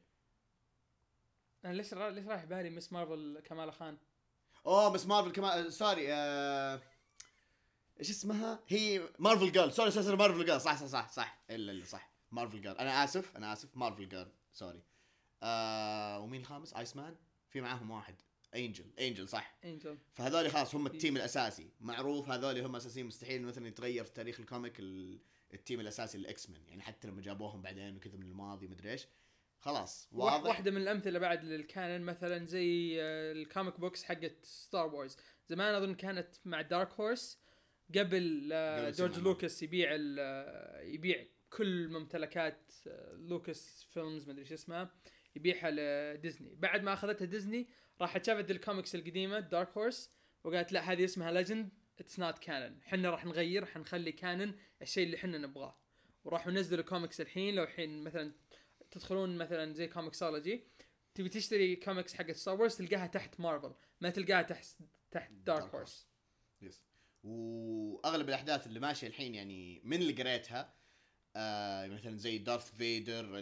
أنا 1.66 1.74
ليش 1.74 1.94
را... 1.94 2.10
ليش 2.10 2.26
رايح 2.26 2.46
بالي 2.46 2.70
Ms. 2.70 2.94
Marvel 2.94 3.42
Kamala 3.46 3.74
Khan 3.74 3.98
أوه 4.66 4.94
Ms. 4.94 5.06
Marvel 5.06 5.32
كمان 5.32 5.66
آه، 5.66 5.70
sorry 5.70 6.13
آه، 6.14 6.82
إيش 8.00 8.10
اسمها؟ 8.10 8.60
هي 8.68 9.10
Marvel 9.20 9.51
Girl 9.51 9.74
sorry 9.74 9.92
sorry 9.92 10.06
sorry، 10.06 10.18
Marvel 10.18 10.46
Girl 10.46 10.62
صح 10.62 10.76
صح 10.80 10.86
صح 10.86 11.12
صح 11.12 11.44
إلا 11.50 11.72
إلا 11.72 11.86
صح 11.86 12.12
Marvel 12.32 12.62
Girl 12.62 12.77
أنا 12.78 13.04
آسف 13.04 13.38
أنا 13.38 13.54
آسف 13.54 13.78
Marvel 13.77 14.10
Girl 14.10 14.32
sorry 14.51 14.84
آه 15.44 16.20
ومين 16.20 16.41
الخامس؟ 16.41 16.74
Iceman 16.74 17.16
في 17.50 17.62
معاهم 17.62 17.91
واحد. 17.91 18.15
Angel 18.56 18.86
Angel 19.00 19.27
صح. 19.27 19.58
Angel 19.66 19.98
فهذول 20.13 20.51
خلاص 20.51 20.75
هم 20.75 20.88
ال 20.88 20.94
team 20.94 21.18
الأساسي. 21.17 21.70
معروف 21.82 22.29
هذول 22.29 22.60
هم 22.60 22.75
أساسيين. 22.75 23.06
مستحيل 23.06 23.41
مثلا 23.41 23.67
يتغير 23.67 24.03
في 24.03 24.12
تاريخ 24.13 24.39
ال 24.39 24.46
comic 24.46 24.80
ال- 24.79 25.20
ال 25.54 25.59
team 25.59 25.80
الأساسي 25.79 26.17
لل 26.18 26.50
X-Men 26.50 26.62
يعني 26.67 26.82
حتى 26.82 27.08
لما 27.08 27.22
جابوهم 27.22 27.62
بعدين 27.62 27.96
وكذا 27.96 28.17
من 28.17 28.24
الماضي 28.27 28.67
مدري 28.67 28.91
إيش. 28.91 29.08
خلاص. 29.60 30.08
واضح. 30.12 30.44
واحدة 30.48 30.72
من 30.72 30.82
الأمثلة 30.82 31.20
بعد 31.20 31.44
لل 31.44 31.60
canon 31.60 32.01
مثلا 32.01 32.46
زي 32.46 32.98
آه، 33.01 33.32
ال 33.32 33.39
comic 33.39 33.80
books 33.80 34.04
حقت 34.03 34.46
Star 34.46 34.88
Wars 34.96 35.18
زمان 35.48 35.74
أظن 35.75 35.94
كانت 35.96 36.36
مع 36.46 36.62
دارك 36.62 36.94
هورس 36.94 37.39
قبل 37.96 38.50
آه، 38.53 38.89
جورج 38.89 39.10
السينما. 39.10 39.29
لوكاس 39.29 39.63
يبيع 39.63 39.89
آه، 40.20 40.82
يبيع 40.82 41.25
كل 41.50 41.89
ممتلكات 41.89 42.72
آه، 42.88 43.13
لوكاس 43.15 43.84
فيلمز 43.94 44.29
مدري 44.29 44.46
شو 44.46 44.53
اسمها. 44.53 44.91
يبيعها 45.38 45.72
لديزني 45.72 46.56
بعد 46.56 46.84
ما 46.84 46.94
أخذتها 46.94 47.25
ديزني 47.25 47.67
راحت 48.01 48.25
شافت 48.25 48.51
الكوميكس 48.51 48.96
القديمة 48.96 49.39
دارك 49.39 49.77
هورس 49.77 50.12
وقالت 50.44 50.72
لا 50.72 50.91
هذه 50.91 51.06
اسمها 51.06 51.32
legend 51.32 51.70
it's 52.00 52.20
not 52.20 52.39
canon 52.39 52.80
إحنا 52.88 53.10
راح 53.10 53.25
نغير 53.25 53.65
حنخلي 53.65 54.12
كانون 54.12 54.56
الشيء 54.82 55.06
اللي 55.06 55.17
إحنا 55.17 55.38
نبغاه. 55.38 55.77
وراحوا 56.24 56.51
نزلوا 56.51 56.84
كوميكس 56.84 57.22
الحين 57.22 57.56
لو 57.56 57.63
الحين 57.63 58.03
مثلا 58.03 58.32
تدخلون 58.91 59.38
مثلا 59.38 59.74
زي 59.74 59.88
كوميكسولوجي 59.88 60.63
تبي 61.15 61.29
تشتري 61.29 61.75
كوميكس 61.75 62.13
حقت 62.13 62.32
ستار 62.32 62.56
وورز 62.56 62.75
تلقاها 62.75 63.08
تحت 63.08 63.39
مارفل 63.39 63.74
ما 64.01 64.10
تلقاها 64.10 64.41
تحت 64.41 64.65
تحت 65.12 65.32
دارك 65.32 65.75
هورس 65.75 66.08
yes 66.62 66.84
وأغلب 67.24 68.29
الأحداث 68.29 68.67
اللي 68.67 68.79
ماشية 68.79 69.08
الحين 69.08 69.36
يعني 69.36 69.82
من 69.84 69.98
اللي 69.98 70.13
قريتها 70.13 70.74
آه 71.36 71.88
مثلا 71.88 72.17
زي 72.17 72.38
دارث 72.38 72.75
فيدر 72.75 73.39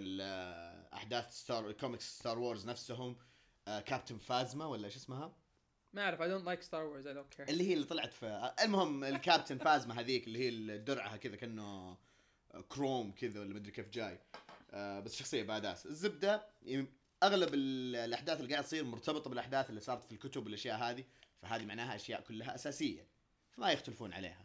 أحداث 0.95 1.33
ستار 1.33 1.71
كوميكس 1.71 2.19
ستار 2.19 2.39
وورز 2.39 2.67
نفسهم 2.67 3.15
آه 3.67 3.79
كابتن 3.79 4.17
فازما 4.17 4.65
ولا 4.65 4.85
إيش 4.85 4.95
اسمها؟ 4.95 5.33
ما 5.93 6.01
أعرف 6.01 6.21
I 6.21 6.29
don't 6.29 6.45
like 6.45 6.61
ستار 6.61 6.83
وورز 6.83 7.07
I 7.07 7.13
don't 7.13 7.33
care 7.33 7.47
اللي 7.49 7.69
هي 7.69 7.73
اللي 7.73 7.85
طلعت 7.85 8.13
في 8.13 8.25
آه، 8.25 8.55
المهم 8.63 9.03
الكابتن 9.03 9.57
فازما 9.57 9.99
هذيك 9.99 10.27
اللي 10.27 10.39
هي 10.39 10.77
درعها 10.77 11.17
كذا 11.17 11.35
كأنه 11.35 11.97
كروم 12.69 13.11
كذا 13.11 13.39
ولا 13.39 13.53
مدري 13.53 13.71
كيف 13.71 13.89
جاي. 13.89 14.19
آه 14.71 14.99
بس 14.99 15.15
شخصية 15.15 15.43
badass 15.43 15.85
الزبدة 15.85 16.45
أغلب 17.23 17.53
ال- 17.53 17.95
الأحداث 17.95 18.39
اللي 18.39 18.51
قاعد 18.51 18.63
تصير 18.63 18.83
مرتبطة 18.83 19.29
بالأحداث 19.29 19.69
اللي 19.69 19.81
صارت 19.81 20.03
في 20.03 20.11
الكتب 20.11 20.45
والأشياء 20.45 20.77
هذه 20.77 21.03
فهذه 21.41 21.65
معناها 21.65 21.95
أشياء 21.95 22.21
كلها 22.21 22.55
أساسية 22.55 23.07
فما 23.51 23.71
يختلفون 23.71 24.13
عليها. 24.13 24.44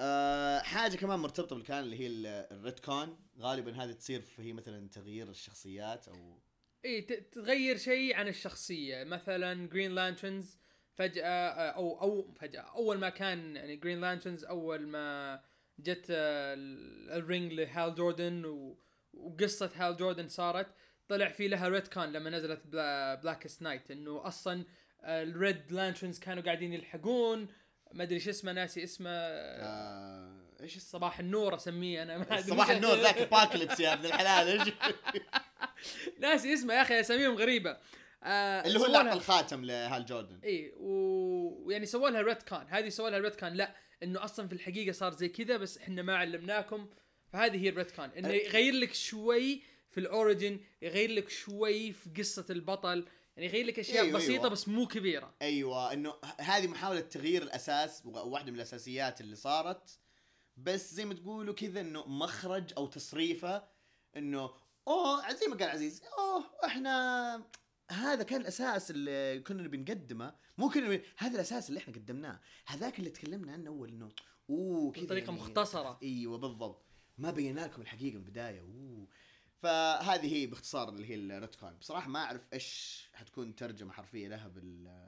أه 0.00 0.58
حاجة 0.58 0.96
كمان 0.96 1.18
مرتبطة 1.18 1.56
بال 1.56 1.62
canon 1.62 1.78
اللي 1.84 2.00
هي 2.00 2.06
ال- 2.06 2.26
ال 2.26 2.39
retcon 2.39 3.16
غالبا 3.40 3.84
هذه 3.84 3.92
تصير 3.92 4.20
في 4.20 4.52
مثلا 4.52 4.88
تغيير 4.88 5.28
الشخصيات 5.28 6.08
أو 6.08 6.38
إي 6.84 7.00
تغير 7.32 7.76
شيء 7.76 8.14
عن 8.16 8.28
الشخصية. 8.28 9.04
مثلا 9.04 9.68
جرين 9.68 9.94
لانترنز 9.94 10.58
فجأة 10.94 11.24
آه، 11.26 11.70
أو 11.70 12.00
أو 12.02 12.32
فجأة 12.32 12.60
أول 12.60 12.98
ما 12.98 13.08
كان 13.08 13.56
يعني 13.56 13.76
جرين 13.76 14.00
لانترنز 14.00 14.44
أول 14.44 14.86
ما 14.86 15.40
جت 15.78 16.06
آه، 16.10 16.54
ال- 16.54 17.10
ال 17.12 17.20
ring 17.20 17.52
لهال 17.52 17.94
جوردن 17.94 18.44
و- 18.44 18.78
وقصة 19.14 19.70
هال 19.74 19.96
جوردن 19.96 20.28
صارت 20.28 20.66
طلع 21.08 21.28
في 21.32 21.48
لها 21.48 21.68
retcon 21.68 22.12
لما 22.12 22.30
نزلت 22.30 22.66
بلا 22.66 23.14
Blackest 23.14 23.62
Night 23.62 23.90
إنه 23.90 24.26
أصلا 24.26 24.64
الريد 25.04 25.72
لانترنز 25.72 26.18
كانوا 26.18 26.42
قاعدين 26.42 26.72
يلحقون 26.72 27.48
ما 27.92 28.02
أدري 28.02 28.20
شو 28.20 28.30
اسمه 28.30 28.52
ناسي 28.52 28.84
اسمه. 28.84 29.10
آه، 29.10 30.32
إيش 30.60 30.76
اسمه؟ 30.76 30.88
صباح 30.90 31.18
النور 31.18 31.54
أسميه 31.56 32.02
أنا 32.02 32.18
ما 32.18 32.24
أدري. 32.38 32.42
صباح 32.42 32.70
النور 32.70 32.94
ذاك 32.96 33.18
اباكليبس 33.18 33.80
يا 33.80 33.92
ابن 33.92 34.04
الحلال 34.06 34.60
إيش؟ 34.60 34.74
ناسي 36.20 36.54
اسمه 36.54 36.74
يا 36.74 36.82
أخي 36.82 37.00
أساميهم 37.00 37.34
غريبة. 37.34 37.76
آه 38.22 38.66
اللي 38.66 38.78
هو 38.78 38.94
اعطى 38.94 39.12
الخاتم 39.12 39.64
لهال 39.64 40.06
جوردن. 40.06 40.40
إي 40.44 40.72
و- 40.76 41.66
ويعني 41.66 41.86
سووا 41.86 42.10
لها 42.10 42.20
retcon 42.22 42.66
هذه 42.68 42.88
سووا 42.88 43.10
لها 43.10 43.18
retcon 43.18 43.52
لا 43.54 43.74
إنه 44.02 44.24
أصلا 44.24 44.48
في 44.48 44.52
الحقيقة 44.54 44.92
صار 44.92 45.12
زي 45.12 45.28
كذا 45.28 45.56
بس 45.56 45.78
إحنا 45.78 46.02
ما 46.02 46.16
علمناكم 46.16 46.88
فهذه 47.32 47.56
هي 47.64 47.68
ال 47.68 47.90
retcon 47.90 48.10
إنه. 48.10 48.28
يغير 48.28 48.74
لك 48.74 48.94
شوي 48.94 49.62
في 49.90 50.00
ال 50.00 50.09
origin 50.09 50.60
يغير 50.82 51.10
لك 51.10 51.28
شوي 51.28 51.92
في 51.92 52.10
قصة 52.18 52.46
البطل. 52.50 53.06
يعني 53.36 53.48
يغير 53.48 53.66
لك 53.66 53.78
أشياء 53.78 54.04
أيوة، 54.04 54.18
بسيطة 54.18 54.32
أيوة. 54.40 54.48
بس 54.48 54.68
مو 54.68 54.86
كبيرة. 54.86 55.34
أيوه 55.42 55.92
إنه 55.92 56.14
هذه 56.40 56.66
محاولة 56.66 57.00
تغيير 57.00 57.42
الأساس 57.42 58.02
واحدة 58.06 58.50
من 58.50 58.56
الأساسيات 58.56 59.20
اللي 59.20 59.36
صارت. 59.36 59.98
بس 60.56 60.94
زي 60.94 61.04
ما 61.04 61.14
تقولوا 61.14 61.54
كذا 61.54 61.80
إنه 61.80 62.06
مخرج 62.08 62.72
أو 62.76 62.86
تصريفة 62.86 63.68
إنه 64.16 64.50
أوه 64.88 65.32
زي 65.32 65.46
ما 65.46 65.56
قال 65.56 65.68
عزيز 65.68 66.02
أوه 66.18 66.44
إحنا 66.66 67.46
هذا 67.90 68.22
كان 68.22 68.40
الأساس 68.40 68.90
اللي 68.90 69.40
كنا 69.40 69.68
بنقدمه 69.68 70.34
مو 70.58 70.68
كنا 70.70 70.88
بن- 70.88 71.02
هذا 71.18 71.34
الأساس 71.34 71.68
اللي 71.68 71.80
إحنا 71.80 71.94
قدمناه. 71.94 72.40
هذاك 72.66 72.98
اللي 72.98 73.10
تكلمنا 73.10 73.52
عنه 73.52 73.70
اول 73.70 73.88
إنه 73.88 74.08
أوه 74.50 74.92
كذا 74.92 75.04
بطريقة 75.04 75.32
مختصرة. 75.32 75.98
أيوه 76.02 76.38
بالضبط. 76.38 76.86
ما 77.18 77.30
بينا 77.30 77.60
لكم 77.60 77.82
الحقيقة 77.82 78.14
من 78.18 78.24
البداية. 78.24 78.60
أوه. 78.60 79.08
فهذه 79.66 80.34
هي 80.34 80.46
باختصار 80.46 80.88
اللي 80.88 81.10
هي 81.10 81.14
الريتكون 81.14 81.76
بصراحة 81.76 82.08
ما 82.08 82.24
أعرف 82.24 82.52
إيش 82.52 83.02
حتكون 83.12 83.56
ترجمة 83.56 83.92
حرفية 83.92 84.28
لها 84.28 84.48
بال 84.48 85.06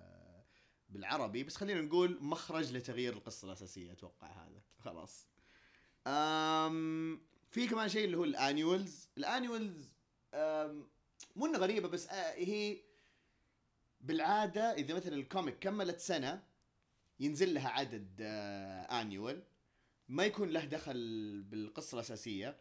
بالعربي 0.88 1.44
بس 1.44 1.56
خلينا 1.56 1.80
نقول 1.80 2.18
مخرج 2.20 2.72
لتغيير 2.72 3.12
القصة 3.12 3.46
الأساسية 3.46 3.92
أتوقع 3.92 4.26
هذا. 4.26 4.62
خلاص. 4.78 5.26
أم 6.06 7.20
في 7.50 7.66
كمان 7.66 7.88
شيء 7.88 8.04
اللي 8.04 8.16
هو 8.16 8.24
الأنيولز. 8.24 9.08
الأنيولز 9.18 9.88
مو 11.36 11.46
إنه 11.46 11.58
غريبة 11.58 11.88
بس 11.88 12.08
آه 12.08 12.34
هي 12.34 12.78
بالعادة 14.00 14.74
إذا 14.74 14.94
مثلا 14.94 15.14
ال 15.14 15.21
comic 15.21 15.58
كملت 15.58 16.00
سنة 16.00 16.42
ينزل 17.20 17.54
لها 17.54 17.68
عدد 17.68 18.16
annual. 18.90 19.42
ما 20.08 20.24
يكون 20.24 20.48
له 20.48 20.64
دخل 20.64 21.42
بالقصة 21.42 21.94
الأساسية. 21.94 22.60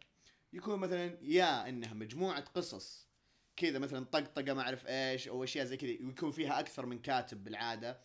يكون 0.53 0.79
مثلا 0.79 1.17
يا 1.21 1.69
إنها 1.69 1.93
مجموعة 1.93 2.41
قصص 2.41 3.07
كذا 3.55 3.79
مثلا 3.79 4.05
طقطقة 4.05 4.53
ما 4.53 4.61
أعرف 4.61 4.87
إيش 4.87 5.27
أو 5.27 5.43
أشياء 5.43 5.65
زي 5.65 5.77
كذا 5.77 5.89
ويكون 5.89 6.31
فيها 6.31 6.59
أكثر 6.59 6.85
من 6.85 6.99
كاتب 6.99 7.43
بالعادة. 7.43 8.01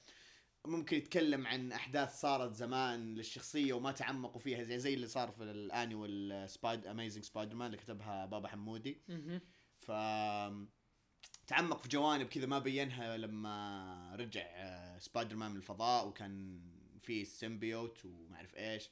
ممكن 0.67 0.97
يتكلم 0.97 1.47
عن 1.47 1.73
أحداث 1.73 2.21
صارت 2.21 2.55
زمان 2.55 3.15
للشخصية 3.15 3.73
وما 3.73 3.93
تعمقوا 3.93 4.41
فيها 4.41 4.63
زي 4.63 4.79
زي 4.79 4.95
اللي 4.95 5.07
صار 5.07 5.31
في 5.31 5.43
ال 5.43 5.58
annual 5.58 6.51
سبايد 6.51 6.87
amazing 6.87 7.25
سبايدر 7.25 7.55
مان 7.57 7.67
اللي 7.67 7.77
كتبها 7.79 8.27
بابا 8.27 8.49
حمودي. 8.49 9.03
ف 9.79 9.91
تعمق 11.47 11.83
في 11.83 11.89
جوانب 11.89 12.27
كذا 12.29 12.47
ما 12.47 12.59
بينها 12.59 13.17
لما 13.17 14.17
رجع 14.19 14.43
آه، 14.47 14.99
سبايدر 14.99 15.37
مان 15.37 15.51
من 15.51 15.57
الفضاء 15.57 16.09
وكان 16.09 16.61
في 17.03 17.25
symbiote 17.25 18.05
وما 18.05 18.37
أعرف 18.37 18.57
إيش. 18.57 18.91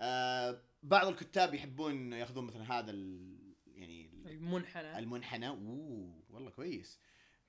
آه، 0.00 0.62
بعض 0.86 1.06
الكتاب 1.06 1.54
يحبون 1.54 2.12
ياخذون 2.12 2.44
مثلا 2.44 2.78
هذا 2.78 2.90
ال... 2.90 3.36
يعني 3.74 4.06
ال- 4.06 4.28
المنحنى. 4.28 4.98
المنحنى. 4.98 5.48
أوه 5.48 6.22
والله 6.30 6.50
كويس. 6.50 7.00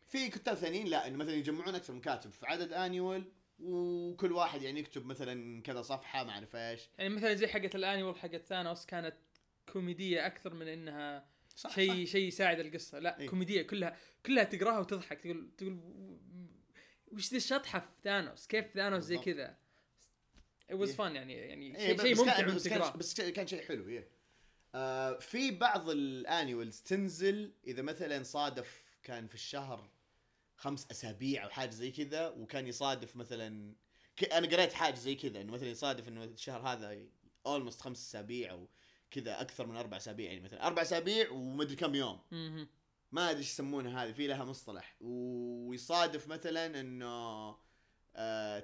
في 0.07 0.29
كتاب 0.29 0.55
ثانيين 0.55 0.87
لا 0.87 1.07
انه 1.07 1.17
مثلا 1.17 1.33
يجمعون 1.33 1.75
أكثر 1.75 1.93
من 1.93 2.01
كاتب. 2.01 2.31
في 2.31 2.45
عدد 2.45 2.73
annual 2.73 3.31
وكل 3.59 4.31
واحد 4.31 4.61
يعني 4.61 4.79
يكتب 4.79 5.05
مثلا 5.05 5.61
كذا 5.61 5.81
صفحة 5.81 6.23
ما 6.23 6.31
أعرف 6.31 6.55
إيش. 6.55 6.89
يعني 6.97 7.09
مثلا 7.09 7.33
زي 7.33 7.47
حقت 7.47 7.75
ال 7.75 7.81
annual 7.81 8.15
حقت 8.15 8.45
ثانوس 8.45 8.85
كانت 8.85 9.15
كوميدية 9.73 10.25
أكثر 10.25 10.53
من 10.53 10.67
إنها 10.67 11.25
صح 11.55 11.75
شيء 11.75 12.05
صح. 12.05 12.11
شيء 12.11 12.27
يساعد 12.27 12.59
القصة. 12.59 12.99
لا 12.99 13.19
إيه. 13.19 13.27
كوميدية 13.27 13.61
كلها 13.61 13.97
كلها 14.25 14.43
تقراها 14.43 14.79
وتضحك. 14.79 15.19
تقول 15.19 15.49
تقول 15.57 15.79
وش 17.07 17.31
ذي 17.31 17.37
الشطحة 17.37 17.79
في 17.79 17.87
ثانوس 18.03 18.47
كيف 18.47 18.73
ثانوس 18.73 19.03
زي. 19.03 19.17
كذا؟ 19.17 19.57
It 20.71 20.75
was 20.75 20.87
إيه. 20.87 20.95
fun 20.95 21.15
يعني 21.15 21.33
يعني 21.33 21.77
إيه، 21.77 21.97
شيء 21.97 22.13
بس 22.13 22.19
ممتع 22.19 22.41
بس 22.41 22.67
كان 22.67 22.91
بس 22.95 23.21
كان 23.21 23.47
شيء 23.47 23.61
حلو 23.61 23.87
إيه. 23.87 24.07
آه 24.75 25.19
في 25.19 25.51
بعض 25.51 25.89
الانيولز 25.89 26.81
تنزل 26.81 27.53
إذا 27.67 27.81
مثلا 27.81 28.23
صادف 28.23 28.97
كان 29.03 29.27
في 29.27 29.35
الشهر 29.35 29.89
خمس 30.55 30.87
أسابيع 30.91 31.43
أو 31.43 31.49
حاجة 31.49 31.69
زي 31.69 31.91
كذا 31.91 32.27
وكان 32.27 32.67
يصادف 32.67 33.15
مثلا 33.15 33.75
ك... 34.17 34.23
أنا 34.33 34.47
قريت 34.47 34.73
حاجة 34.73 34.95
زي 34.95 35.15
كذا 35.15 35.41
إنه 35.41 35.53
مثلا 35.53 35.69
يصادف 35.69 36.07
إنه 36.07 36.23
الشهر 36.23 36.61
هذا 36.61 36.97
almost 37.45 37.81
خمس 37.81 38.09
أسابيع 38.09 38.51
أو 38.51 38.67
كذا 39.11 39.41
أكثر 39.41 39.67
من 39.67 39.77
أربع 39.77 39.97
أسابيع 39.97 40.31
يعني 40.31 40.41
مثلا 40.41 40.67
أربع 40.67 40.81
أسابيع 40.81 41.31
ومدري 41.31 41.75
كم 41.75 41.95
يوم. 41.95 42.19
ما 43.11 43.29
أدري 43.29 43.39
إيش 43.39 43.49
يسمونها 43.49 44.05
هذه 44.05 44.11
في 44.11 44.27
لها 44.27 44.45
مصطلح 44.45 44.95
ويصادف 45.01 46.27
مثلا 46.27 46.79
إنه 46.79 47.49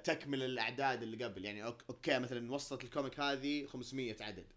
تكمل 0.04 0.42
الأعداد 0.42 1.02
اللي 1.02 1.24
قبل. 1.24 1.44
يعني 1.44 1.64
أوكي 1.64 2.18
مثلا 2.18 2.52
وصلت 2.52 2.84
ال 2.84 2.90
comic 2.90 3.20
هذه 3.20 3.66
500 3.66 4.16
عدد. 4.20 4.52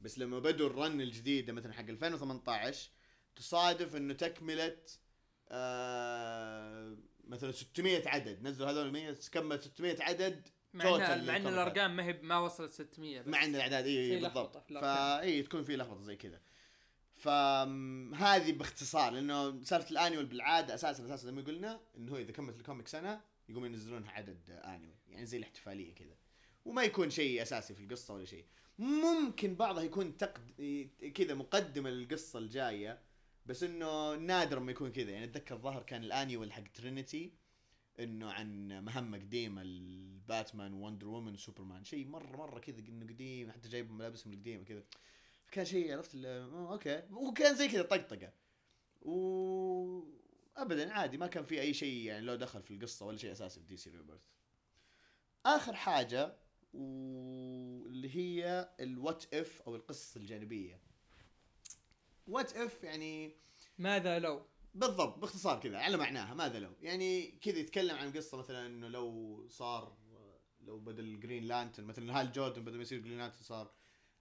بس 0.00 0.18
لما 0.18 0.38
بدوا 0.38 0.66
ال 0.66 0.75
run 0.75 1.00
الجديده 1.00 1.52
مثلا 1.52 1.72
حق 1.72 1.84
2018 1.84 2.90
تصادف 3.36 3.96
إنه 3.96 4.14
تكملت 4.14 5.00
آه 5.48 6.96
مثلا 7.24 7.52
600 7.52 8.08
عدد. 8.08 8.42
نزلوا 8.42 8.70
هذول 8.70 8.92
100 8.92 9.14
كمل 9.32 9.62
600 9.62 10.02
عدد 10.02 10.48
مع 10.74 10.88
ان 10.88 11.26
مع 11.26 11.36
إن 11.36 11.46
الأرقام 11.46 11.96
ما 11.96 12.04
هي 12.04 12.12
ما 12.22 12.38
وصلت 12.38 12.72
600 12.72 13.20
بس. 13.20 13.28
مع 13.28 13.44
إن 13.44 13.54
الأعداد 13.54 13.86
إي 13.86 14.20
بالضبط. 14.20 14.72
فاي 14.72 15.42
تكون 15.42 15.64
في 15.64 15.76
لخبطة 15.76 16.02
زي 16.02 16.16
كذا. 16.16 16.40
فهذه 17.16 18.52
باختصار 18.52 19.12
لأنه 19.12 19.64
سالفه 19.64 19.90
ال 19.90 19.95
annual 19.95 20.26
بالعادة 20.26 20.74
أساسا 20.74 21.04
أساسا 21.04 21.26
زي 21.26 21.32
ما 21.32 21.42
قلنا 21.42 21.80
إنه 21.96 22.12
هو 22.12 22.16
إذا 22.16 22.32
كملت 22.32 22.56
ال 22.56 22.61
comic 22.61 22.88
سنة 22.88 23.20
يقوم 23.48 23.64
ينزلونها 23.64 24.10
عدد 24.10 24.50
annual 24.50 24.94
يعني 25.08 25.26
زي 25.26 25.38
الاحتفالية 25.38 25.94
كذا. 25.94 26.16
وما 26.64 26.82
يكون 26.82 27.10
شيء 27.10 27.42
أساسي 27.42 27.74
في 27.74 27.80
القصة 27.80 28.14
ولا 28.14 28.24
شيء. 28.24 28.44
ممكن 28.78 29.54
بعضها 29.54 29.82
يكون 29.82 30.16
تقد 30.16 30.50
كذا 31.14 31.34
مقدمه 31.34 31.90
للقصه 31.90 32.38
الجاية 32.38 33.02
بس 33.46 33.62
إنه 33.62 34.14
نادر 34.14 34.60
ما 34.60 34.70
يكون 34.70 34.92
كذا. 34.92 35.10
يعني 35.10 35.24
أتذكر 35.24 35.54
الظاهر 35.54 35.82
كان 35.82 36.04
ال 36.04 36.11
annual 36.11 36.52
حق 36.52 36.62
ترينيتي 36.74 37.32
إنه 38.00 38.30
عن 38.30 38.68
مهمه 38.84 39.18
قديمة 39.18 39.62
الباتمان 39.62 40.72
وندر 40.72 41.08
وومن 41.08 41.34
وسوبرمان 41.34 41.84
شيء 41.84 42.06
مرة 42.06 42.36
مرة 42.36 42.58
كذا 42.58 42.78
إنه 42.78 43.06
قديم 43.06 43.50
حتى 43.50 43.68
جايب 43.68 43.90
ملابسهم 43.90 44.32
القديمة 44.32 44.64
كذا. 44.64 44.84
كان 45.52 45.64
شيء 45.64 45.92
عرفت 45.92 46.14
أوكي. 46.14 47.02
وكان 47.10 47.54
زي 47.54 47.68
كذا 47.68 47.82
طقطقة. 47.82 48.32
و 49.02 50.17
ابدا 50.58 50.92
عادي 50.92 51.18
ما 51.18 51.26
كان 51.26 51.44
في 51.44 51.60
أي 51.60 51.74
شيء 51.74 52.06
يعني 52.06 52.26
له 52.26 52.34
دخل 52.36 52.62
في 52.62 52.70
القصة 52.70 53.06
ولا 53.06 53.16
شيء 53.16 53.32
أساسي 53.32 53.60
في 53.60 53.66
دي 53.66 53.76
سي 53.76 53.90
Rebirth 53.90 54.20
آخر 55.46 55.74
حاجة 55.74 56.36
واللي 56.72 58.16
هي 58.16 58.68
ال 58.80 58.91
what 58.91 59.34
if 59.34 59.62
أو 59.62 59.76
القصص 59.76 60.16
الجانبية. 60.16 60.80
what 62.26 62.56
if 62.56 62.84
يعني 62.84 63.36
ماذا 63.78 64.18
لو؟ 64.18 64.46
بالضبط 64.74 65.18
باختصار 65.18 65.60
كذا 65.60 65.78
على 65.78 65.96
معناها 65.96 66.34
ماذا 66.34 66.58
لو؟ 66.58 66.72
يعني 66.82 67.26
كذا 67.26 67.58
يتكلم 67.58 67.96
عن 67.96 68.12
قصة 68.12 68.38
مثلا 68.38 68.66
إنه 68.66 68.88
لو 68.88 69.46
صار 69.50 69.96
لو 70.60 70.78
بدل 70.78 71.20
جرين 71.20 71.44
لانترن 71.44 71.86
مثلا 71.86 72.20
هال 72.20 72.32
جوردن 72.32 72.64
بدل 72.64 72.76
ما 72.76 72.82
يصير 72.82 72.98
جرين 72.98 73.18
لانترن 73.18 73.42
صار 73.42 73.72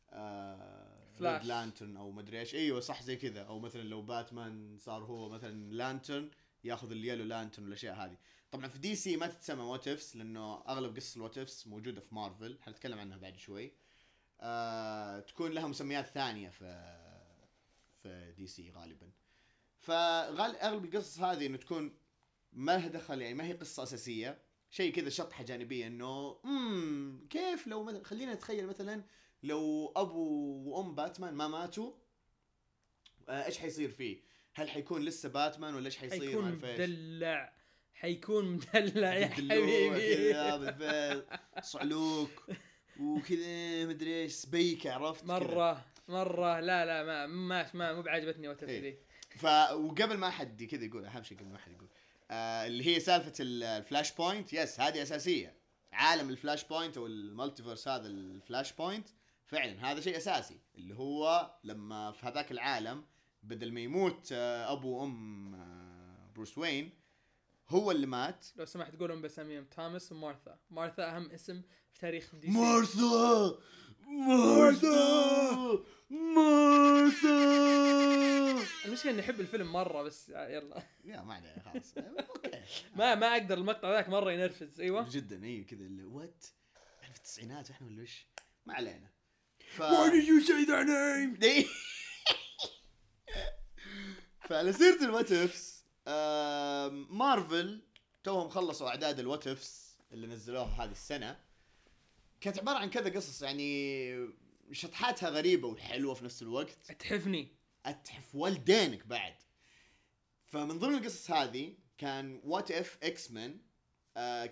آه 0.10 0.87
فلاش. 1.20 1.46
لانترن 1.46 1.98
أو 1.98 2.12
مدري 2.12 2.40
إيش. 2.40 2.56
إيوه 2.56 2.80
صح 2.80 3.04
زي 3.04 3.16
كذا. 3.16 3.42
أو 3.42 3.60
مثلا 3.60 3.82
لو 3.82 4.02
باتمان 4.02 4.78
صار 4.80 5.04
هو 5.04 5.30
مثلا 5.30 5.74
لانترن 5.74 6.32
ياخذ 6.64 6.92
ال 6.92 7.24
yellow 7.24 7.43
lantern 7.43 7.66
والأشياء 7.66 7.96
هذه. 7.96 8.18
طبعا 8.52 8.68
في 8.68 8.78
دي 8.78 8.96
سي 8.96 9.18
ما 9.18 9.28
تتسمى 9.28 9.64
what 9.64 9.88
ifs 9.88 10.16
لأنه 10.16 10.64
أغلب 10.68 10.96
قصص 10.96 11.16
ال 11.16 11.20
what 11.20 11.38
ifs 11.38 11.68
موجودة 11.68 12.02
في 12.02 12.16
مارفل. 12.16 12.58
حنتكلم 12.62 13.00
عنها 13.00 13.18
بعد 13.18 13.38
شوي. 13.38 13.72
آه 14.42 15.20
تكون 15.20 15.52
لها 15.52 15.68
مسميات 15.68 16.06
ثانية 16.06 16.50
في 16.50 16.98
في 18.04 18.34
دي 18.38 18.48
سي 18.48 18.72
غالبا. 18.72 19.12
فغال 19.80 20.56
أغلب 20.56 20.86
القصص 20.86 21.20
هذه 21.20 21.46
إنه 21.46 21.58
تكون 21.58 21.98
ما 22.54 22.78
لها 22.78 22.88
دخل 22.88 23.22
يعني 23.22 23.34
ما 23.34 23.44
هي 23.44 23.54
قصة 23.54 23.84
أساسية. 23.84 24.48
شيء 24.70 24.94
كذا 24.94 25.10
شطحة 25.10 25.44
جانبية 25.44 25.88
إنه 25.88 26.40
امم 26.46 27.28
كيف 27.30 27.68
لو 27.68 27.84
مثلا 27.84 28.04
خلينا 28.04 28.34
نتخيل 28.34 28.68
مثلا 28.68 29.04
لو 29.44 29.94
أبو 29.96 30.22
وأم 30.66 30.96
باتمان 30.96 31.34
ما 31.34 31.48
ماتوا 31.48 31.92
آه، 33.30 33.46
إيش 33.46 33.58
حيصير 33.58 33.90
فيه؟ 33.90 34.22
هل 34.54 34.70
حيكون 34.70 35.02
لسه 35.02 35.30
باتمان 35.30 35.76
ولا 35.76 35.86
إيش 35.86 35.98
حيصير؟ 35.98 36.22
حيكون. 36.30 36.52
مدلع 36.52 37.54
حيكون 37.94 38.46
مدلع 38.46 39.14
يا 39.16 39.28
حبيبي 39.28 41.24
صعلوك 41.62 42.46
وكذا 43.00 43.86
مدري 43.86 44.22
إيش 44.22 44.32
سبيكه 44.34 44.94
عرفت. 44.94 45.26
مرة 45.26 45.86
مرة 46.08 46.60
لا 46.60 46.86
لا 46.86 47.04
ما 47.04 47.28
ما 47.28 47.70
ما 47.74 47.94
مو 47.94 48.02
بعجبتني 48.02 48.48
what 48.48 48.64
if. 48.64 49.00
ف 49.36 49.46
وقبل 49.72 50.18
ما 50.18 50.30
حد 50.30 50.64
كذا 50.64 50.86
يقول 50.86 51.06
أهم 51.06 51.24
شيء 51.24 51.38
قبل 51.38 51.48
ما 51.50 51.58
حد 51.58 51.72
يقول 51.72 51.88
آه 52.32 52.68
اللي 52.68 52.88
هي 52.96 53.00
سالفة 53.00 53.34
ال- 53.40 53.64
ال 53.64 54.12
Flashpoint 54.16 54.54
yes 54.54 54.80
هذه 54.80 55.02
أساسية 55.02 55.56
عالم 55.94 56.30
ال 56.30 56.64
Flashpoint 56.64 56.98
أو 56.98 57.06
ال 57.08 57.15
multiverse 57.15 57.88
هذا 57.88 58.08
ال 58.08 58.74
Flashpoint 58.74 59.10
فعلا 59.48 59.92
هذا 59.92 60.02
شيء 60.02 60.18
أساسي 60.18 60.60
اللي 60.76 60.96
هو 60.96 61.52
لما 61.64 62.12
في 62.12 62.26
هذاك 62.26 62.52
العالم 62.52 63.06
بدل 63.44 63.72
ما 63.72 63.80
يموت 63.80 64.30
آه 64.32 64.74
أبو 64.74 65.00
وأم 65.00 65.56
آه 65.56 66.30
بروس 66.36 66.58
وين 66.58 66.90
هو 67.70 67.92
اللي 67.92 68.08
مات. 68.08 68.46
لو 68.56 68.66
سمحت 68.66 68.96
قولهم 68.96 69.22
بأساميهم 69.22 69.66
توماس 69.66 70.12
ومارثا 70.12 70.58
مارثا. 70.70 71.16
أهم 71.16 71.32
اسم 71.32 71.62
في 71.92 72.00
تاريخ 72.00 72.36
دي 72.36 72.48
سي. 72.48 72.58
مارثا! 72.58 73.58
مارثا! 74.08 75.84
مارثا! 76.10 77.38
المشكلة 78.86 79.12
إني 79.12 79.22
أحب 79.22 79.40
الفيلم 79.40 79.74
مرة 79.74 80.04
بس 80.04 80.30
يلا. 80.30 80.84
يا 81.06 81.22
ما 81.22 81.34
عليه 81.34 81.60
خلاص. 81.60 81.94
okay. 81.98 82.62
ما 82.98 83.16
ما 83.16 83.32
أقدر 83.32 83.58
المقطع 83.58 83.92
ذاك 83.92 84.10
مرة 84.10 84.32
ينرفز 84.32 84.82
أيوه. 84.82 85.10
جدا 85.10 85.44
اي 85.46 85.64
كذا 85.64 85.86
اللي 85.86 86.04
what 86.04 86.46
إحنا 87.02 87.14
في 87.14 87.20
التسعينات 87.20 87.70
إحنا 87.70 87.88
ولا 87.88 88.02
وش؟ 88.04 88.28
ما 88.66 88.74
علينا. 88.74 89.17
ف... 89.68 89.82
you 89.82 90.42
say 90.42 90.66
that 90.66 90.86
name? 90.86 91.66
فعلى 94.40 94.74
سيرة 94.74 95.04
ال 95.04 95.09
What 95.09 95.32
Ifs 95.32 95.86
مارفل 97.10 97.84
توهم 98.24 98.50
خلصوا 98.50 98.88
أعداد 98.88 99.20
ال 99.20 99.25
What 99.25 99.48
Ifs 99.48 99.98
اللي 100.12 100.28
نزلوها 100.28 100.84
هذه 100.84 100.92
السنة. 100.92 101.40
كانت 102.42 102.60
عبارة 102.60 102.78
عن 102.78 102.90
كذا 102.90 103.10
قصص 103.10 103.42
يعني 103.42 104.30
شطحاتها 104.72 105.30
غريبة 105.30 105.68
وحلوة 105.68 106.14
في 106.14 106.26
نفس 106.26 106.42
الوقت. 106.42 106.78
اتحفني 106.90 107.56
أتحف 107.86 108.36
والدينك 108.36 109.08
بعد. 109.08 109.36
فمن 110.46 110.80
ضمن 110.80 110.96
القصص 110.96 111.32
هذه 111.32 111.74
كان 111.98 112.42
What 112.44 112.72
If 112.72 112.98
X-Men 113.04 113.62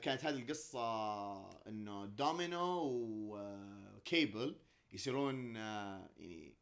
كانت 0.02 0.26
هذه 0.26 0.36
القصة 0.36 1.68
إنه 1.68 2.06
دومينو 2.06 2.82
وكيبل 2.86 4.56
يصيرون 4.92 5.58
آه، 5.58 6.10
يعني 6.18 6.54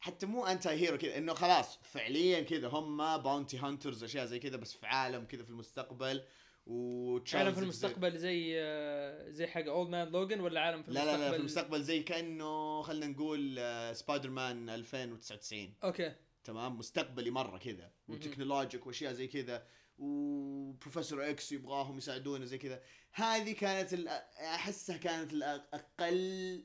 حتى 0.00 0.26
مو 0.26 0.46
anti 0.46 0.66
hero 0.66 0.98
كذا 0.98 1.18
إنه 1.18 1.34
خلاص 1.34 1.78
فعليا 1.82 2.40
كذا 2.40 2.68
هم 2.68 3.16
bounty 3.18 3.58
hunters 3.58 4.04
أشياء 4.04 4.26
زي 4.26 4.38
كذا 4.38 4.56
بس 4.56 4.72
في 4.72 4.86
عالم 4.86 5.24
كذا 5.24 5.42
في 5.42 5.50
المستقبل. 5.50 6.24
وتشارلز 6.66 7.46
عالم 7.46 7.54
في 7.54 7.62
المستقبل 7.62 8.18
زي 8.18 8.60
آه، 8.60 9.30
زي 9.30 9.46
حق 9.46 9.64
Old 9.66 9.90
Man 9.90 10.08
Logan 10.08 10.40
ولا 10.40 10.60
عالم 10.60 10.82
في 10.82 10.90
لا 10.90 11.02
المستقبل 11.02 11.20
لا 11.20 11.24
لا 11.24 11.30
في 11.30 11.36
المستقبل؟ 11.36 11.82
زي 11.82 12.02
كأنه 12.02 12.82
خلينا 12.82 13.06
نقول 13.06 13.60
سبايدر 13.96 14.30
مان 14.30 14.70
2099 14.70 15.74
okay. 15.84 16.14
تمام؟ 16.44 16.78
مستقبلي 16.78 17.30
مرة 17.30 17.58
كذا 17.58 17.90
و 18.08 18.14
technologic 18.14 18.86
وأشياء 18.86 19.12
زي 19.12 19.26
كذا 19.26 19.66
و 19.98 20.11
Professor 20.11 21.30
X 21.30 21.52
يبغاهم 21.52 21.98
يساعدونه 21.98 22.44
زي 22.44 22.58
كذا. 22.58 22.82
هذه 23.12 23.52
كانت 23.52 23.94
أحسها 24.38 24.96
كانت 24.96 25.32
الأقل 25.32 26.64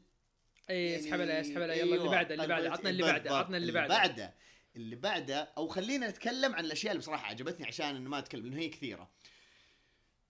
اي 0.69 0.85
يعني 0.85 0.99
اسحب 0.99 1.19
لها 1.19 1.41
اسحب 1.41 1.57
لها 1.57 1.75
يلا 1.75 1.83
اللي 1.83 1.95
أيوة، 1.95 2.09
بعده 2.09 2.33
اللي 2.35 2.47
بعده 2.47 2.71
عطنا 2.71 2.89
اللي 2.89 3.03
بعده 3.03 3.35
عطنا 3.35 3.57
اللي 3.57 3.71
بعده. 3.71 3.87
بعده 3.87 4.33
اللي 4.75 4.95
بعده 4.95 5.53
أو 5.57 5.67
خلينا 5.67 6.09
نتكلم 6.09 6.55
عن 6.55 6.65
الأشياء 6.65 6.91
اللي 6.91 6.99
بصراحة 6.99 7.27
عجبتني 7.27 7.67
عشان 7.67 7.95
انه 7.95 8.09
ما 8.09 8.19
أتكلم 8.19 8.45
لأنه 8.45 8.57
هي 8.57 8.69
كثيرة. 8.69 9.09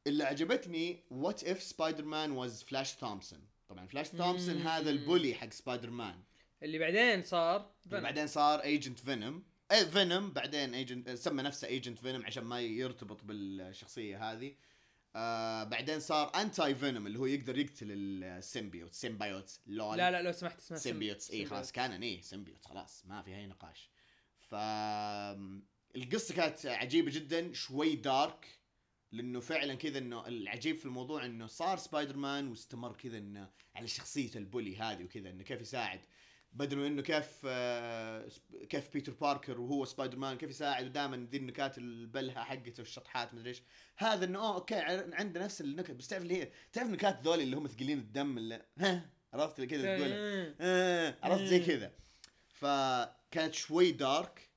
اللي 0.07 0.23
عجبتني 0.23 1.03
What 1.11 1.43
If 1.43 1.63
Spider-Man 1.63 2.31
was 2.31 2.63
Flash 2.63 2.95
Thompson 2.95 3.39
طبعا 3.69 3.87
فلاش 3.87 4.09
تومسون. 4.09 4.57
هذا 4.61 4.89
ال 4.89 4.97
bully 4.97 5.33
حق 5.33 5.49
سبايدر 5.49 5.89
مان 5.89 6.19
اللي 6.63 6.79
بعدين 6.79 7.21
صار 7.21 7.71
فينوم. 7.89 8.03
بعدين 8.03 8.27
صار 8.27 8.63
Agent 8.63 8.99
Venom 8.99 9.43
إيه 9.71 9.83
فينوم 9.83 10.31
بعدين 10.31 10.73
ايجنت 10.73 11.09
سمى 11.09 11.43
نفسه 11.43 11.67
Agent 11.67 11.99
Venom 11.99 12.25
عشان 12.25 12.43
ما 12.43 12.61
يرتبط 12.61 13.23
بالشخصية 13.23 14.31
هذه. 14.31 14.55
آه 15.17 15.63
بعدين 15.63 15.99
صار 15.99 16.41
Anti-Venom 16.41 17.07
اللي 17.07 17.19
هو 17.19 17.25
يقدر 17.25 17.57
يقتل 17.57 17.87
ال 17.91 18.03
symbiote 18.03 18.93
symbiote 18.93 19.59
لول. 19.67 19.97
لا 19.97 20.11
لا 20.11 20.21
لو 20.21 20.31
سمحت 20.31 20.59
اسمها 20.59 20.79
symbiotes 20.79 21.31
اي 21.31 21.45
خلاص 21.45 21.71
كان 21.71 22.03
اي 22.03 22.21
symbiote 22.21 22.65
خلاص 22.65 23.05
ما 23.05 23.21
في 23.21 23.35
أي 23.35 23.47
نقاش. 23.47 23.89
ف 24.49 24.55
القصة 25.95 26.35
كانت 26.35 26.65
عجيبة 26.65 27.11
جدا 27.11 27.53
شوي 27.53 27.95
dark 27.95 28.47
لأنه 29.11 29.39
فعلا 29.39 29.75
كذا 29.75 29.97
إنه 29.97 30.27
العجيب 30.27 30.77
في 30.77 30.85
الموضوع 30.85 31.25
إنه 31.25 31.47
صار 31.47 31.77
سبايدر 31.77 32.17
مان 32.17 32.47
واستمر 32.47 32.93
كذا 32.93 33.17
إنه 33.17 33.49
على 33.75 33.87
شخصية 33.87 34.31
ال 34.35 34.42
bully 34.42 34.77
هذه 34.77 35.03
وكذا 35.03 35.29
إنه 35.29 35.43
كيف 35.43 35.61
يساعد 35.61 36.01
بدل 36.53 36.77
من 36.77 36.85
إنه 36.85 37.01
كيف 37.01 37.41
آه، 37.45 38.29
كيف 38.69 38.93
بيتر 38.93 39.13
باركر 39.13 39.61
وهو 39.61 39.85
سبايدر 39.85 40.17
مان 40.17 40.37
كيف 40.37 40.49
يساعد 40.49 40.85
ودائما 40.85 41.27
ذي 41.31 41.37
النكات 41.37 41.77
البلهة 41.77 42.43
حقته 42.43 42.81
والشطحات 42.81 43.33
مدري 43.33 43.49
إيش. 43.49 43.63
هذا 43.97 44.25
إنه 44.25 44.39
اوه 44.39 44.55
okay 44.55 44.75
عنده 45.13 45.43
نفس 45.43 45.61
النكت 45.61 45.91
بس 45.91 46.07
تعرف 46.07 46.23
اللي 46.23 46.41
هي 46.41 46.51
تعرف 46.73 46.87
النكات 46.87 47.21
ذولي 47.21 47.43
اللي 47.43 47.57
هم 47.57 47.67
ثقيلين 47.67 47.97
الدم 47.97 48.37
اللي 48.37 48.65
ها 48.77 49.09
عرفت 49.33 49.59
اللي 49.59 49.67
كذا 49.67 49.97
تقولها 49.97 50.55
آه، 50.61 51.17
عرفت 51.23 51.43
زي 51.43 51.59
كذا. 51.59 51.91
فكانت 52.47 53.53
شوي 53.53 53.91
dark 53.91 54.49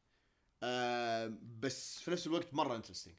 آه 0.62 1.38
بس 1.60 2.00
في 2.00 2.10
نفس 2.10 2.26
الوقت 2.26 2.54
مرة 2.54 2.76
interesting 2.76 3.14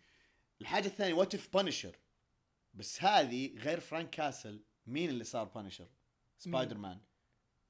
الحاجة 0.62 0.86
الثانية 0.88 1.14
What 1.14 1.36
If 1.36 1.50
Punisher 1.54 1.96
بس 2.74 3.04
هذه 3.04 3.58
غير 3.58 3.80
فرانك 3.80 4.10
كاسل 4.10 4.64
مين 4.88 5.10
اللي 5.10 5.24
صار 5.24 5.46
Punisher 5.46 5.88
سبايدر 6.38 6.78
مان 6.78 7.00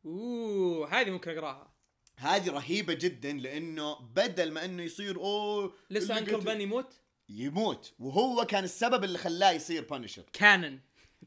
أوه 0.06 1.02
هذه 1.02 1.10
ممكن 1.10 1.32
أقراها. 1.32 1.72
هذه 2.18 2.50
رهيبة 2.50 2.94
جدا 2.94 3.32
لأنه 3.34 4.00
بدل 4.00 4.52
ما 4.52 4.66
إنه 4.66 4.84
يصير 4.84 5.18
أوه 5.18 5.74
لسه 5.90 6.18
Uncle 6.18 6.40
Ben 6.40 6.62
يموت؟ 6.62 6.94
يموت. 7.30 7.94
وهو 8.00 8.46
كان 8.46 8.64
السبب 8.64 9.04
اللي 9.04 9.18
خلاه 9.18 9.52
يصير 9.52 9.84
Punisher 9.84 10.24
canon. 10.34 10.80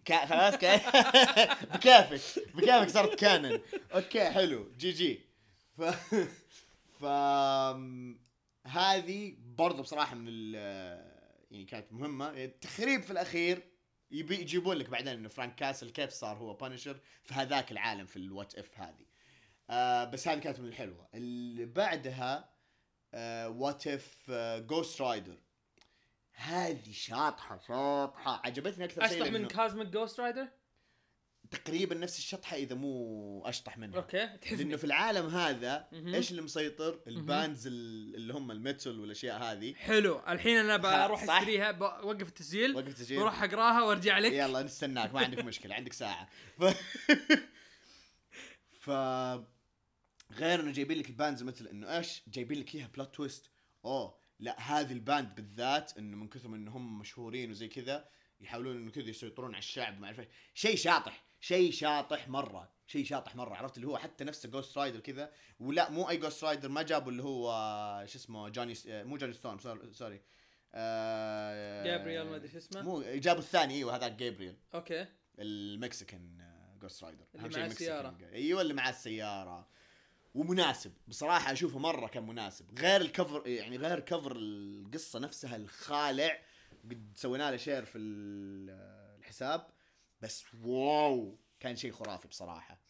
كا... 0.05 0.27
خلاص 0.27 0.55
كا... 0.55 0.77
بكيفك 1.65 2.55
بكيفك 2.55 2.89
صارت 2.89 3.15
canon. 3.15 3.61
okay 3.95 4.31
حلو. 4.31 4.69
GG. 4.79 5.21
ف 5.79 5.83
ف 7.01 7.05
هذه 8.67 9.37
برضو 9.57 9.83
بصراحة 9.83 10.15
من 10.15 10.25
ال 10.29 10.55
يعني 11.51 11.65
كانت 11.65 11.93
مهمة. 11.93 12.31
التخريب 12.31 13.03
في 13.03 13.11
الأخير 13.11 13.74
يبي 14.11 14.35
يجيبون 14.41 14.77
لك 14.77 14.89
بعدين 14.91 15.09
إنه 15.09 15.29
فرانك 15.29 15.55
كاسل 15.55 15.91
كيف 15.91 16.11
صار 16.11 16.37
هو 16.37 16.55
Punisher 16.55 17.01
في 17.23 17.35
هذاك 17.35 17.73
العالم 17.73 18.07
في 18.07 18.17
ال 18.17 18.24
What 18.24 18.55
If 18.55 18.81
هذه. 18.81 19.07
آه 19.71 20.05
بس 20.05 20.29
هذه 20.29 20.39
كانت 20.39 20.61
من 20.61 20.69
الحلوة. 20.69 21.09
اللي 21.15 21.65
بعدها 21.65 22.51
آه 23.15 23.49
What 23.49 23.87
If 23.87 24.31
Ghost 24.59 25.01
Rider 25.01 25.39
هذه 26.33 26.93
شاطحة 26.93 27.59
شاطحة. 27.69 28.43
عجبتني 28.45 28.85
أكثر 28.85 29.09
شيء 29.09 29.23
أشطح 29.23 29.33
من 29.33 29.49
Cosmic 29.49 29.89
Ghost 29.89 30.21
Rider 30.21 30.49
تقريبا 31.55 31.95
نفس 31.95 32.19
الشطحة 32.19 32.57
إذا 32.57 32.75
مو 32.75 33.43
أشطح 33.47 33.79
منها. 33.79 33.97
okay 33.97 34.17
لأنه 34.17 34.37
تحفني 34.37 34.79
في 34.79 34.85
العالم 34.85 35.27
هذا 35.27 35.89
مهم. 35.93 36.15
إيش 36.15 36.31
اللي 36.31 36.43
مسيطر؟ 36.43 37.01
ال 37.07 37.17
bands 37.17 37.67
ال- 37.67 38.15
اللي 38.15 38.35
هم 38.35 38.51
ال 38.51 38.59
metal 38.59 39.01
والأشياء 39.01 39.43
هذه. 39.43 39.75
حلو 39.75 40.21
الحين 40.29 40.57
أنا 40.57 40.77
بروح؟ 40.77 41.23
أشتريها 41.23 41.71
بوقف 41.71 42.29
التسجيل. 42.29 42.77
وقف 42.77 42.95
تسجيل 42.95 43.21
بروح 43.21 43.43
أقراها 43.43 43.83
وأرجع 43.83 44.19
لك. 44.19 44.33
يلا 44.33 44.63
نستناك 44.63 45.15
ما 45.15 45.21
عندك 45.21 45.45
مشكلة 45.45 45.75
عندك 45.75 45.93
ساعة. 45.93 46.29
ف... 46.59 46.65
ف 48.85 48.91
غير 50.33 50.61
إنه 50.61 50.73
جايبين 50.73 50.99
لك 50.99 51.09
ال 51.09 51.14
bands 51.14 51.43
مثل 51.43 51.67
إنه 51.67 51.97
إيش؟ 51.97 52.23
جايبين 52.29 52.59
لك 52.61 52.75
إياها 52.75 52.87
plot 52.95 53.15
twist 53.15 53.51
أوه 53.85 54.19
لا 54.41 54.61
هذه 54.61 54.93
ال 54.93 55.01
band 55.01 55.35
بالذات 55.35 55.99
إنه 55.99 56.17
من 56.17 56.29
كثر 56.29 56.49
من 56.49 56.59
انهم 56.59 56.99
مشهورين 56.99 57.51
وزي 57.51 57.69
كذا 57.69 58.09
يحاولون 58.41 58.77
إنه 58.77 58.91
كذا 58.91 59.11
يسيطرون 59.11 59.51
على 59.51 59.59
الشعب 59.59 60.01
ما 60.01 60.07
أعرف. 60.07 60.21
شيء 60.55 60.77
شاطح. 60.77 61.25
شيء 61.45 61.73
شاطح 61.73 62.29
مرة 62.29 62.73
شيء 62.87 63.05
شاطح 63.05 63.37
مرة 63.37 63.55
عرفت 63.55 63.77
اللي 63.77 63.87
هو 63.89 63.99
حتى 63.99 64.25
نفسه 64.25 64.49
Ghost 64.49 64.79
Rider 64.79 65.01
كذا 65.01 65.33
ولا 65.61 65.91
مو 65.91 66.09
أي 66.11 66.17
Ghost 66.17 66.45
Rider 66.45 66.69
ما 66.69 66.83
جابوا 66.83 67.13
اللي 67.13 67.23
هو 67.23 67.49
شو 68.07 68.19
اسمه 68.19 68.49
جوني 68.49 68.75
س- 68.75 68.87
مو 68.87 69.17
جوني 69.17 69.33
ستون 69.33 69.59
سور- 69.59 69.93
sorry. 69.93 70.21
آه 70.75 71.85
جابرييل 71.85 72.23
ما 72.27 72.37
أدري 72.37 72.49
شو 72.49 72.59
اسمه. 72.59 72.83
مو 72.83 73.03
جابوا 73.03 73.41
الثاني 73.43 73.75
أيوه 73.75 73.97
هذاك 73.97 74.13
جابرييل 74.13 74.57
okay. 74.75 75.07
ال 75.39 75.51
Mexican 75.51 76.39
Ghost 76.83 77.05
Rider 77.05 77.25
اللي 77.35 77.49
معاه 77.59 77.67
السيارة. 77.67 78.17
أيوه 78.33 78.61
اللي 78.61 78.75
معاه 78.75 78.91
السيارة. 78.91 79.69
ومناسب. 80.35 80.93
بصراحة 81.09 81.53
أشوفه 81.53 81.79
مرة 81.79 82.07
كان 82.07 82.27
مناسب. 82.27 82.79
غير 82.79 83.01
ال 83.01 83.08
cover 83.08 83.47
يعني 83.47 83.77
غير 83.77 84.01
cover 84.01 84.33
القصة 84.37 85.19
نفسها 85.19 85.57
الخالع 85.57 86.39
قد 86.91 87.13
سوينا 87.17 87.51
له 87.51 87.57
share 87.57 87.85
في 87.85 87.99
ال- 87.99 89.15
الحساب. 89.19 89.67
بس 90.25 90.45
wow 90.63 91.39
كان 91.61 91.77
شيء 91.77 91.93
خرافي 91.93 92.29
بصراحة. 92.29 92.81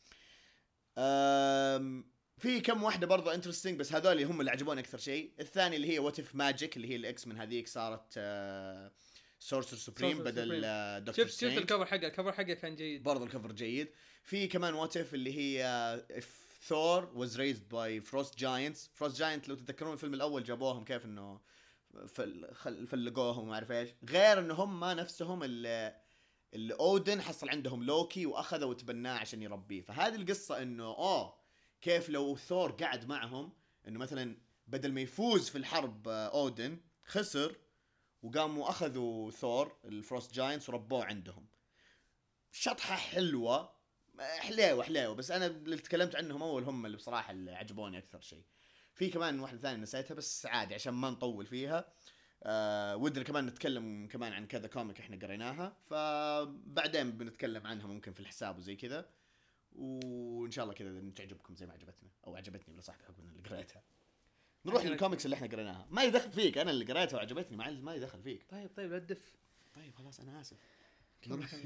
أم 0.98 2.14
في 2.38 2.60
كم 2.60 2.82
واحدة 2.82 3.06
برضو 3.06 3.30
interesting 3.30 3.78
بس 3.80 3.92
هذول 3.92 4.22
هم 4.24 4.40
اللي 4.40 4.50
عجبوني 4.50 4.80
أكثر 4.80 4.98
شيء. 4.98 5.32
الثاني 5.40 5.76
اللي 5.76 5.92
هي 5.94 5.98
What 5.98 6.20
If 6.20 6.34
Magik 6.34 6.76
اللي 6.76 6.88
هي 6.90 6.96
ال 6.96 7.26
X-Men 7.26 7.38
هذيك 7.38 7.68
صارت 7.68 8.12
Sorcerer 9.38 9.76
Supreme 9.76 10.18
Sorcerer 10.18 10.22
بدل 10.22 10.60
Supreme. 10.60 10.64
آه، 10.64 10.98
دكتور 10.98 11.26
شفت 11.26 11.40
شفت. 11.40 11.58
ال 11.58 11.63
cover 11.63 11.86
حقه 11.86 12.06
ال 12.06 12.11
cover 12.11 12.32
حقه 12.32 12.54
كان 12.54 12.76
جيد. 12.76 13.02
برضو 13.02 13.24
ال 13.24 13.29
cover 13.29 13.52
جيد. 13.52 13.88
في 14.24 14.46
كمان 14.46 14.74
What 14.74 14.96
If 14.96 15.14
اللي 15.14 15.38
هي 15.38 16.04
if 16.10 16.24
ثور 16.66 17.12
was 17.26 17.30
raised 17.36 17.62
by 17.74 18.10
frost 18.10 18.32
giants. 18.38 18.78
Frost 19.00 19.16
giant 19.18 19.48
لو 19.48 19.54
تتذكرون 19.54 19.92
الفيلم 19.92 20.14
الأول 20.14 20.44
جابوهم 20.44 20.84
كيف 20.84 21.04
إنه 21.04 21.40
فلقوهم 22.86 23.38
وما 23.44 23.54
أعرف 23.54 23.72
إيش. 23.72 23.90
غير 24.10 24.38
إنه 24.38 24.54
هم 24.54 24.84
نفسهم 24.84 25.42
اللي 25.42 26.03
اللي 26.54 26.74
أودن 26.74 27.22
حصل 27.22 27.48
عندهم 27.48 27.84
لوكي 27.84 28.26
وأخذه 28.26 28.64
وتبناه 28.64 29.18
عشان 29.18 29.42
يربيه. 29.42 29.82
فهذه 29.82 30.14
القصة 30.14 30.62
إنه 30.62 30.84
اوه 30.84 31.34
كيف 31.80 32.08
لو 32.08 32.36
ثور 32.36 32.72
قعد 32.72 33.08
معهم 33.08 33.52
إنه 33.88 33.98
مثلا 33.98 34.36
بدل 34.66 34.92
ما 34.92 35.00
يفوز 35.00 35.48
في 35.48 35.58
الحرب 35.58 36.08
آه، 36.08 36.26
أودن 36.26 36.80
خسر 37.04 37.56
وقاموا 38.22 38.70
أخذوا 38.70 39.30
ثور 39.30 39.76
ال 39.84 39.93
frost 39.93 40.34
giants 40.34 40.68
وربوه 40.68 41.04
عندهم. 41.04 41.46
شطحة 42.52 42.96
حلوة 42.96 43.74
حليوة 44.20 44.84
حليوة 44.84 45.14
بس 45.14 45.30
أنا 45.30 45.46
اللي 45.46 45.76
تكلمت 45.76 46.16
عنهم 46.16 46.42
أول 46.42 46.64
هم 46.64 46.86
اللي 46.86 46.96
بصراحة 46.96 47.30
اللي 47.30 47.52
عجبوني 47.54 47.98
أكثر 47.98 48.20
شيء. 48.20 48.44
في 48.94 49.08
كمان 49.08 49.40
واحدة 49.40 49.58
ثانية 49.58 49.82
نسيتها 49.82 50.14
بس 50.14 50.46
عادي 50.46 50.74
عشان 50.74 50.94
ما 50.94 51.10
نطول 51.10 51.46
فيها. 51.46 51.92
آه 52.46 52.96
ودنا 52.96 53.24
كمان 53.24 53.46
نتكلم 53.46 54.06
كمان 54.06 54.32
عن 54.32 54.46
كذا 54.46 54.66
comic 54.68 55.00
إحنا 55.00 55.16
قريناها. 55.26 55.76
فبعدين 55.90 57.10
بنتكلم 57.10 57.66
عنها 57.66 57.86
ممكن 57.86 58.12
في 58.12 58.20
الحساب 58.20 58.58
وزي 58.58 58.76
كذا. 58.76 59.08
وإن 59.72 60.50
شاء 60.50 60.64
الله 60.64 60.74
كذا 60.74 61.10
تعجبكم 61.16 61.54
زي 61.56 61.66
ما 61.66 61.72
عجبتنا. 61.72 62.10
أو 62.26 62.36
عجبتني 62.36 62.74
ولا 62.74 62.80
صح 62.82 62.96
بحكم 62.98 63.28
اللي 63.28 63.48
قريتها. 63.48 63.82
نروح. 64.66 64.84
للكوميكس 64.84 65.24
اللي 65.24 65.36
إحنا 65.36 65.46
قريناها. 65.46 65.86
ما 65.90 66.02
يدخل 66.04 66.32
فيك 66.32 66.58
أنا 66.58 66.70
اللي 66.70 66.84
قريتها 66.84 67.16
وعجبتني 67.16 67.56
ما 67.56 67.70
ما 67.70 67.94
يدخل 67.94 68.22
فيك. 68.22 68.44
طيب 68.50 68.70
طيب 68.76 68.92
لا 68.92 68.98
تدف. 68.98 69.32
طيب 69.74 69.94
خلاص 69.94 70.20
أنا 70.20 70.40
آسف. 70.40 70.56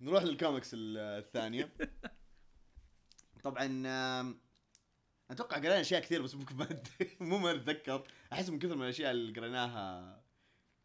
نروح 0.00 0.22
للكوميكس 0.22 0.70
ال- 0.74 0.98
الثانية. 0.98 1.72
طبعا 3.44 3.66
أتوقع 5.30 5.56
قرينا 5.56 5.80
أشياء 5.80 6.00
كثير 6.00 6.22
بس 6.22 6.34
ممكن 6.34 6.56
ما 6.56 6.68
مو 7.20 7.38
ما 7.38 7.50
أتذكر. 7.50 8.08
أحس 8.32 8.48
من 8.48 8.58
كثر 8.58 8.76
من 8.76 8.82
الأشياء 8.82 9.10
اللي 9.10 9.40
قريناها 9.40 10.22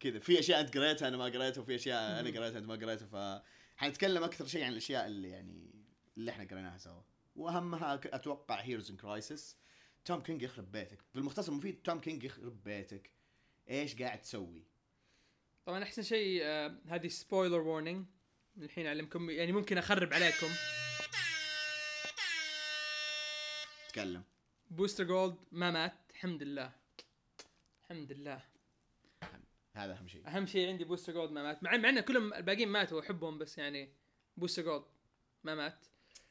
كذا. 0.00 0.18
في 0.18 0.38
أشياء 0.38 0.60
أنت 0.60 0.76
قريتها 0.76 1.08
أنا 1.08 1.16
ما 1.16 1.24
قريتها 1.24 1.60
وفي 1.60 1.74
أشياء 1.74 2.20
أنا 2.20 2.28
قريتها 2.28 2.58
أنت 2.58 2.66
ما 2.66 2.74
قريتها 2.74 3.06
ف 3.06 3.42
حنتكلم 3.76 4.22
أكثر 4.22 4.46
شيء 4.46 4.64
عن 4.64 4.72
الأشياء 4.72 5.06
اللي 5.06 5.28
يعني 5.30 5.74
اللي 6.16 6.30
إحنا 6.30 6.44
قريناها 6.44 6.78
سوا. 6.78 7.02
وأهمها 7.36 7.94
أتوقع 8.04 8.60
Heroes 8.60 8.90
in 8.90 8.96
Crisis 8.96 9.56
توم 10.04 10.22
كينج 10.22 10.42
يخرب 10.42 10.72
بيتك. 10.72 10.98
بالمختصر 11.14 11.52
مفيد 11.52 11.82
توم 11.82 12.00
كينج 12.00 12.24
يخرب 12.24 12.64
بيتك. 12.64 13.10
إيش 13.70 14.02
قاعد 14.02 14.20
تسوي؟ 14.20 14.64
طبعا 15.66 15.82
أحسن 15.82 16.02
شيء 16.02 16.40
آه 16.42 16.78
هذه 16.88 17.08
spoiler 17.08 17.60
warning 17.60 18.06
الحين 18.58 18.86
أعلمكم 18.86 19.30
يعني 19.30 19.52
ممكن 19.52 19.78
أخرب 19.78 20.14
عليكم. 20.14 20.48
تكلم. 23.88 24.22
بوستر 24.70 25.04
جولد 25.04 25.36
ما 25.52 25.70
مات 25.70 25.92
الحمد 26.10 26.42
لله. 26.42 26.72
الحمد 27.84 28.12
لله. 28.12 28.42
هذا 29.76 29.92
أهم 29.92 30.08
شيء. 30.08 30.28
أهم 30.28 30.46
شيء 30.46 30.68
عندي 30.68 30.84
بوستر 30.84 31.12
جولد 31.12 31.30
ما 31.30 31.42
مات. 31.42 31.62
مع 31.62 31.76
مع 31.76 31.88
إن 31.88 32.00
كلهم 32.00 32.34
الباقيين 32.34 32.68
ماتوا 32.68 32.96
وأحبهم 32.98 33.38
بس 33.38 33.58
يعني 33.58 33.92
بوستر 34.36 34.62
جولد 34.62 34.84
ما 35.44 35.54
مات. 35.54 35.86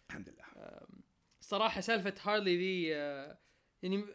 الحمد 0.10 0.30
لله. 0.30 0.46
الصراحه 1.40 1.82
سالفة 1.82 2.14
هارلي 2.22 2.58
ذي 2.58 2.96
آه 2.96 3.38
يعني 3.84 4.06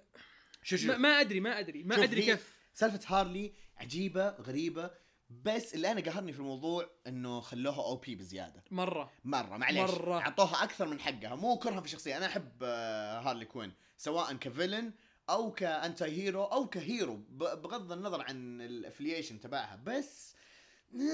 شو 0.62 0.76
شو؟ 0.76 0.88
ما, 0.88 0.96
ما 0.96 1.08
أدري 1.08 1.40
ما 1.40 1.58
أدري 1.58 1.82
ما 1.82 2.04
أدري 2.04 2.22
كيف. 2.22 2.58
سالفة 2.74 3.20
هارلي 3.20 3.54
عجيبة 3.76 4.28
غريبة. 4.28 4.90
بس 5.30 5.74
اللي 5.74 5.92
أنا 5.92 6.00
قهرني 6.00 6.32
في 6.32 6.38
الموضوع 6.38 6.90
إنه 7.06 7.40
خلوها 7.40 7.82
OP 7.84 8.14
بزيادة. 8.14 8.64
مرة. 8.70 9.10
مرة 9.24 9.56
معليش. 9.56 9.90
مرة. 9.90 10.18
أعطوها 10.20 10.64
أكثر 10.64 10.86
من 10.88 11.00
حقها 11.00 11.34
مو 11.34 11.58
كرها 11.58 11.80
في 11.80 11.86
الشخصيه 11.86 12.16
أنا 12.16 12.26
أحب 12.26 12.52
آه، 12.62 13.20
هارلي 13.20 13.44
كوين 13.44 13.72
سواء 13.96 14.32
ك 14.34 14.42
villain 14.42 14.92
أو 15.30 15.52
ك 15.52 16.04
anti-hero 16.04 16.44
أو 16.44 16.68
ك 16.68 16.78
hero 16.78 17.16
بغض 17.30 17.92
النظر 17.92 18.20
عن 18.22 18.60
ال 18.60 18.67
affiliation 18.67 19.40
تبعها. 19.40 19.76
بس 19.86 20.34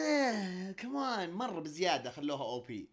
آه، 0.00 0.72
كمان 0.72 1.30
مرة 1.32 1.60
بزيادة 1.60 2.10
خلوها 2.10 2.44
OP 2.44 2.60
ال 2.60 2.88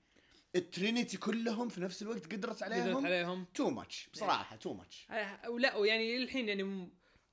Trinity 0.56 1.18
كلهم 1.18 1.70
في 1.70 1.82
نفس 1.82 2.02
الوقت 2.02 2.26
قدرت 2.26 2.34
قدرت 2.34 2.64
عليهم. 2.64 3.06
عليهم 3.06 3.46
too 3.54 3.70
much 3.70 4.10
بصراحة 4.14 4.56
too 4.56 4.74
much 4.74 5.08
آه، 5.12 5.50
ولا 5.50 5.76
ويعني 5.76 6.18
الحين 6.18 6.48
يعني 6.50 6.64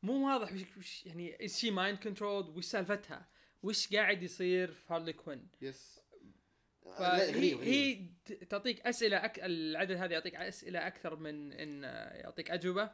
مو 0.03 0.29
واضح 0.29 0.53
وش 0.79 1.07
يعني 1.07 1.44
is 1.45 1.59
she 1.59 1.71
mind 1.71 1.99
control 1.99 2.49
وش 2.57 2.64
سالفتها؟ 2.64 3.29
وش 3.62 3.94
قاعد 3.94 4.23
يصير 4.23 4.73
في 4.73 4.94
هارلي 4.94 5.12
كوين؟ 5.12 5.49
yes. 5.62 6.01
فهي 6.99 7.55
هي 7.55 8.07
تعطيك 8.51 8.87
أسئلة 8.87 9.25
أك... 9.25 9.40
العدد 9.42 9.96
هذا 9.96 10.12
يعطيك 10.12 10.35
أسئلة 10.35 10.87
أكثر 10.87 11.16
من 11.16 11.53
إن 11.53 11.85
آه، 11.85 12.14
يعطيك 12.14 12.51
أجوبة. 12.51 12.90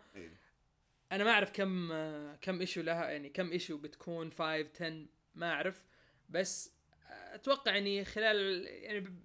أنا 1.13 1.25
ما 1.25 1.31
أعرف 1.31 1.51
كم 1.51 1.93
آه، 1.93 2.39
كم 2.43 2.61
issue 2.61 2.81
لها 2.81 3.11
يعني 3.11 3.29
كم 3.29 3.53
issue 3.53 3.79
بتكون 3.79 4.31
5 4.31 4.45
10 4.45 5.07
ما 5.35 5.51
أعرف. 5.51 5.85
بس 6.29 6.73
آه، 7.11 7.35
أتوقع 7.35 7.73
يعني 7.73 8.05
خلال 8.05 8.67
يعني 8.67 9.23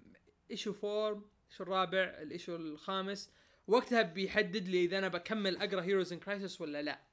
issue 0.50 0.74
4 0.84 1.24
issue 1.50 1.62
الرابع 1.62 2.02
ال 2.02 2.11
issue 2.11 2.56
الخامس 2.56 3.30
وقتها 3.66 4.02
بيحدد 4.02 4.68
لي 4.68 4.84
إذا 4.84 4.98
أنا 4.98 5.08
بكمل 5.08 5.56
أقرأ 5.56 5.82
Heroes 5.82 6.12
in 6.12 6.18
Crisis 6.18 6.60
ولا 6.60 6.82
لا. 6.82 7.11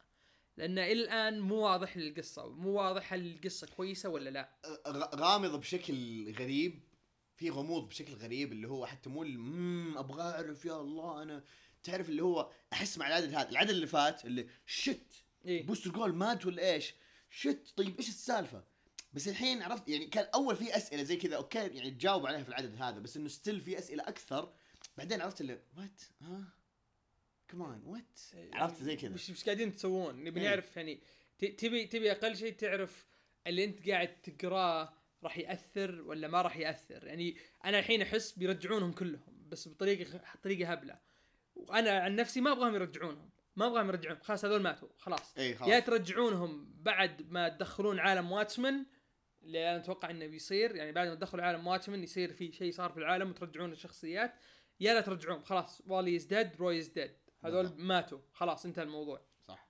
لأن 0.60 0.78
إلى 0.80 0.94
الآن 1.04 1.40
مو 1.40 1.56
واضح 1.56 1.98
لي 1.98 2.08
القصة 2.10 2.50
مو 2.50 2.70
واضح 2.70 3.14
هل 3.14 3.26
القصة 3.36 3.68
كويسة 3.68 4.10
ولا 4.10 4.30
لا. 4.30 4.50
غ- 4.88 5.16
غامض 5.16 5.60
بشكل 5.60 6.32
غريب. 6.40 6.80
في 7.36 7.50
غموض 7.50 7.88
بشكل 7.88 8.14
غريب 8.14 8.52
اللي 8.52 8.68
هو 8.68 8.86
حتى 8.86 9.10
مو 9.10 9.24
أبغى 10.00 10.22
أعرف 10.22 10.66
يا 10.66 10.82
الله 10.82 11.22
أنا 11.24 11.44
تعرف 11.84 12.10
اللي 12.10 12.24
هو 12.24 12.52
أحس 12.74 12.98
مع 12.98 13.08
العدد 13.08 13.34
هذا. 13.34 13.50
العدد 13.50 13.70
اللي 13.70 13.88
فات 13.88 14.26
اللي 14.26 14.48
shit 14.66 15.14
إيه. 15.46 15.66
بوستر 15.66 15.92
جولد 15.92 16.14
مات 16.16 16.46
ولا 16.46 16.74
إيش؟ 16.74 16.94
shit 17.30 17.74
طيب 17.78 17.98
إيش 17.98 18.10
السالفة؟ 18.10 18.64
بس 19.14 19.28
الحين 19.28 19.62
عرفت 19.62 19.90
يعني 19.90 20.06
كان 20.08 20.28
أول 20.34 20.56
في 20.56 20.78
أسئلة 20.78 21.04
زي 21.04 21.16
كذا 21.18 21.36
okay 21.36 21.58
يعني 21.60 21.92
تجاوب 21.92 22.26
عليها 22.28 22.44
في 22.44 22.50
العدد 22.50 22.76
هذا 22.82 23.00
بس 23.00 23.18
إنه 23.18 23.28
still 23.30 23.62
في 23.62 23.80
أسئلة 23.80 24.08
أكثر. 24.08 24.54
بعدين 24.98 25.22
عرفت 25.22 25.42
اللي 25.42 25.60
what 25.78 26.02
ها؟ 26.22 26.44
كمان 27.50 27.82
what 27.86 28.20
عرفت 28.54 28.84
زي 28.84 28.96
كذا. 28.96 29.14
وش 29.14 29.44
قاعدين 29.44 29.72
تسوون؟ 29.72 30.24
نبي 30.24 30.42
إيه. 30.42 30.50
نعرف 30.50 30.78
يعني 30.78 31.00
تبي 31.40 31.88
تبي 31.88 32.12
أقل 32.12 32.38
شيء 32.38 32.54
تعرف 32.54 33.06
اللي 33.48 33.64
أنت 33.64 33.90
قاعد 33.90 34.22
تقراه 34.22 34.94
راح 35.24 35.38
يأثر 35.38 36.02
ولا 36.02 36.28
ما 36.28 36.42
راح 36.42 36.58
يأثر؟ 36.58 37.08
يعني 37.08 37.38
أنا 37.66 37.80
الحين 37.80 38.02
أحس 38.02 38.32
بيرجعونهم 38.32 38.92
كلهم 38.92 39.48
بس 39.50 39.68
بطريقة 39.68 40.22
طريقة 40.44 40.72
هبلة. 40.72 41.00
وأنا 41.56 41.92
عن 41.92 42.16
نفسي 42.16 42.42
ما 42.42 42.52
أبغاهم 42.52 42.76
يرجعونهم. 42.76 43.30
ما 43.56 43.68
أبغاهم 43.68 43.88
يرجعونهم 43.88 44.22
خلاص 44.24 44.46
هذول 44.46 44.62
ماتوا. 44.62 44.90
خلاص. 44.98 45.38
اي 45.38 45.56
خلاص. 45.56 45.70
يا 45.70 45.80
ترجعونهم 45.80 46.74
بعد 46.82 47.32
ما 47.32 47.50
تدخلون 47.50 48.00
عالم 48.00 48.32
Watchmen 48.32 48.86
اللي 49.42 49.70
أنا 49.70 49.78
أتوقع 49.78 50.10
إنه 50.10 50.28
بيصير 50.28 50.76
يعني 50.76 50.92
بعد 50.92 51.08
ما 51.08 51.16
تدخلوا 51.16 51.44
عالم 51.44 51.68
Watchmen 51.68 52.04
يصير 52.04 52.34
في 52.34 52.52
شيء 52.52 52.72
صار 52.72 52.92
في 52.92 52.98
العالم 52.98 53.30
وترجعون 53.30 53.72
الشخصيات 53.72 54.34
يا 54.80 54.94
لا 54.94 55.02
ترجعون. 55.02 55.44
خلاص 55.44 55.82
Wally 55.88 56.16
is 56.16 56.26
dead 56.26 56.56
Roy 56.60 56.80
is 56.80 56.88
dead 56.88 57.12
هذول. 57.44 57.74
ماتوا. 57.78 58.20
خلاص 58.34 58.66
انتهى 58.66 58.84
الموضوع. 58.84 59.22
صح. 59.48 59.70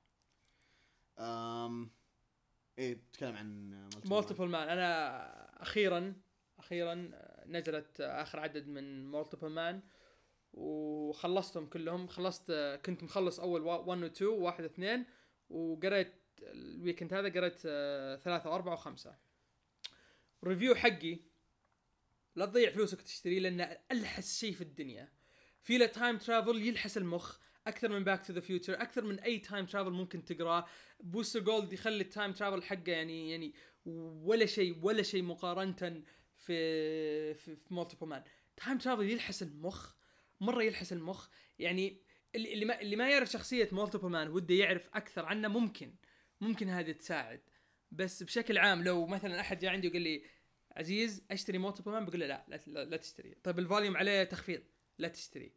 أم... 1.20 1.92
إيه 2.78 2.94
تتكلم 3.12 3.36
عن 3.36 3.70
Multiple 4.06 4.48
Man 4.48 4.70
أنا 4.70 5.62
أخيرا 5.62 6.14
أخيرا 6.60 7.12
نزلت 7.46 8.02
آخر 8.02 8.40
عدد 8.40 8.68
من 8.68 9.06
Multiple 9.12 9.50
Man 9.50 9.82
وخلصتهم 10.54 11.66
كلهم. 11.66 12.08
خلصت 12.08 12.52
كنت 12.86 13.04
مخلص 13.04 13.40
أول 13.40 13.62
1 13.62 14.04
و 14.04 14.06
2 14.06 14.32
واحد 14.32 14.64
اثنين 14.64 15.06
وقريت 15.50 16.14
ال 16.42 16.51
weekend 16.51 17.14
هذا 17.14 17.30
قريت 17.30 17.62
آه، 17.66 18.16
ثلاثة 18.16 18.50
وأربعة 18.50 18.74
وخمسة. 18.74 19.16
ال 20.44 20.48
review 20.48 20.76
حقي 20.76 21.20
لا 22.36 22.46
تضيع 22.46 22.72
فلوسك 22.72 23.02
تشتريه 23.02 23.40
لأنه 23.40 23.78
ألحس 23.92 24.40
شيء 24.40 24.54
في 24.54 24.62
الدنيا. 24.62 25.12
في 25.62 25.78
له 25.78 25.86
time 25.86 26.18
travel 26.18 26.62
يلحس 26.62 26.98
المخ. 26.98 27.38
أكثر 27.68 27.90
من 27.90 28.04
Back 28.04 28.26
to 28.26 28.34
the 28.34 28.40
Future 28.40 28.82
أكثر 28.82 29.04
من 29.04 29.20
أي 29.20 29.40
time 29.40 29.66
travel 29.66 29.92
ممكن 29.92 30.26
تقراه. 30.26 30.66
بوستر 31.00 31.40
جولد 31.40 31.74
يخلي 31.74 32.02
ال 32.02 32.08
time 32.08 32.34
travel 32.34 32.64
حقه 32.64 32.92
يعني 32.92 33.32
يعني 33.32 33.54
ولا 34.24 34.46
شيء 34.46 34.78
ولا 34.82 35.04
شيء 35.04 35.24
مقارنة 35.24 36.04
في 36.38 37.34
في, 37.34 37.56
في 37.56 37.74
Multiple 37.74 38.08
Man 38.08 38.24
time 38.58 38.78
travel 38.78 39.10
يلحس 39.10 39.44
المخ 39.44 39.94
مرة 40.42 40.64
يلحس 40.64 40.94
المخ. 40.94 41.28
يعني 41.60 42.02
اللي 42.36 42.66
ما 42.66 42.82
اللي 42.82 42.96
ما 42.96 43.10
يعرف 43.10 43.32
شخصية 43.32 43.70
Multiple 43.72 44.10
Man 44.10 44.28
وده 44.28 44.56
يعرف 44.56 44.90
أكثر 44.94 45.26
عنه 45.26 45.48
ممكن 45.48 45.96
ممكن 46.42 46.70
هذه 46.70 46.92
تساعد. 46.92 47.42
بس 47.92 48.24
بشكل 48.24 48.58
عام 48.58 48.84
لو 48.84 49.06
مثلا 49.06 49.40
أحد 49.40 49.60
جاء 49.60 49.72
عندي 49.72 49.88
وقال 49.88 50.02
لي 50.02 50.24
عزيز 50.72 51.26
أشتري 51.32 51.58
Multiple 51.58 51.92
Man 51.92 52.06
بقول 52.06 52.20
له 52.20 52.28
لا 52.28 52.46
لا, 52.48 52.60
لا, 52.68 52.86
لا 52.86 52.98
تشتري. 52.98 53.36
طيب 53.44 53.60
ال 53.60 53.65
volume 53.65 53.98
عليه 53.98 54.24
تخفيض 54.24 54.64
لا 54.98 55.08
تشتري. 55.08 55.54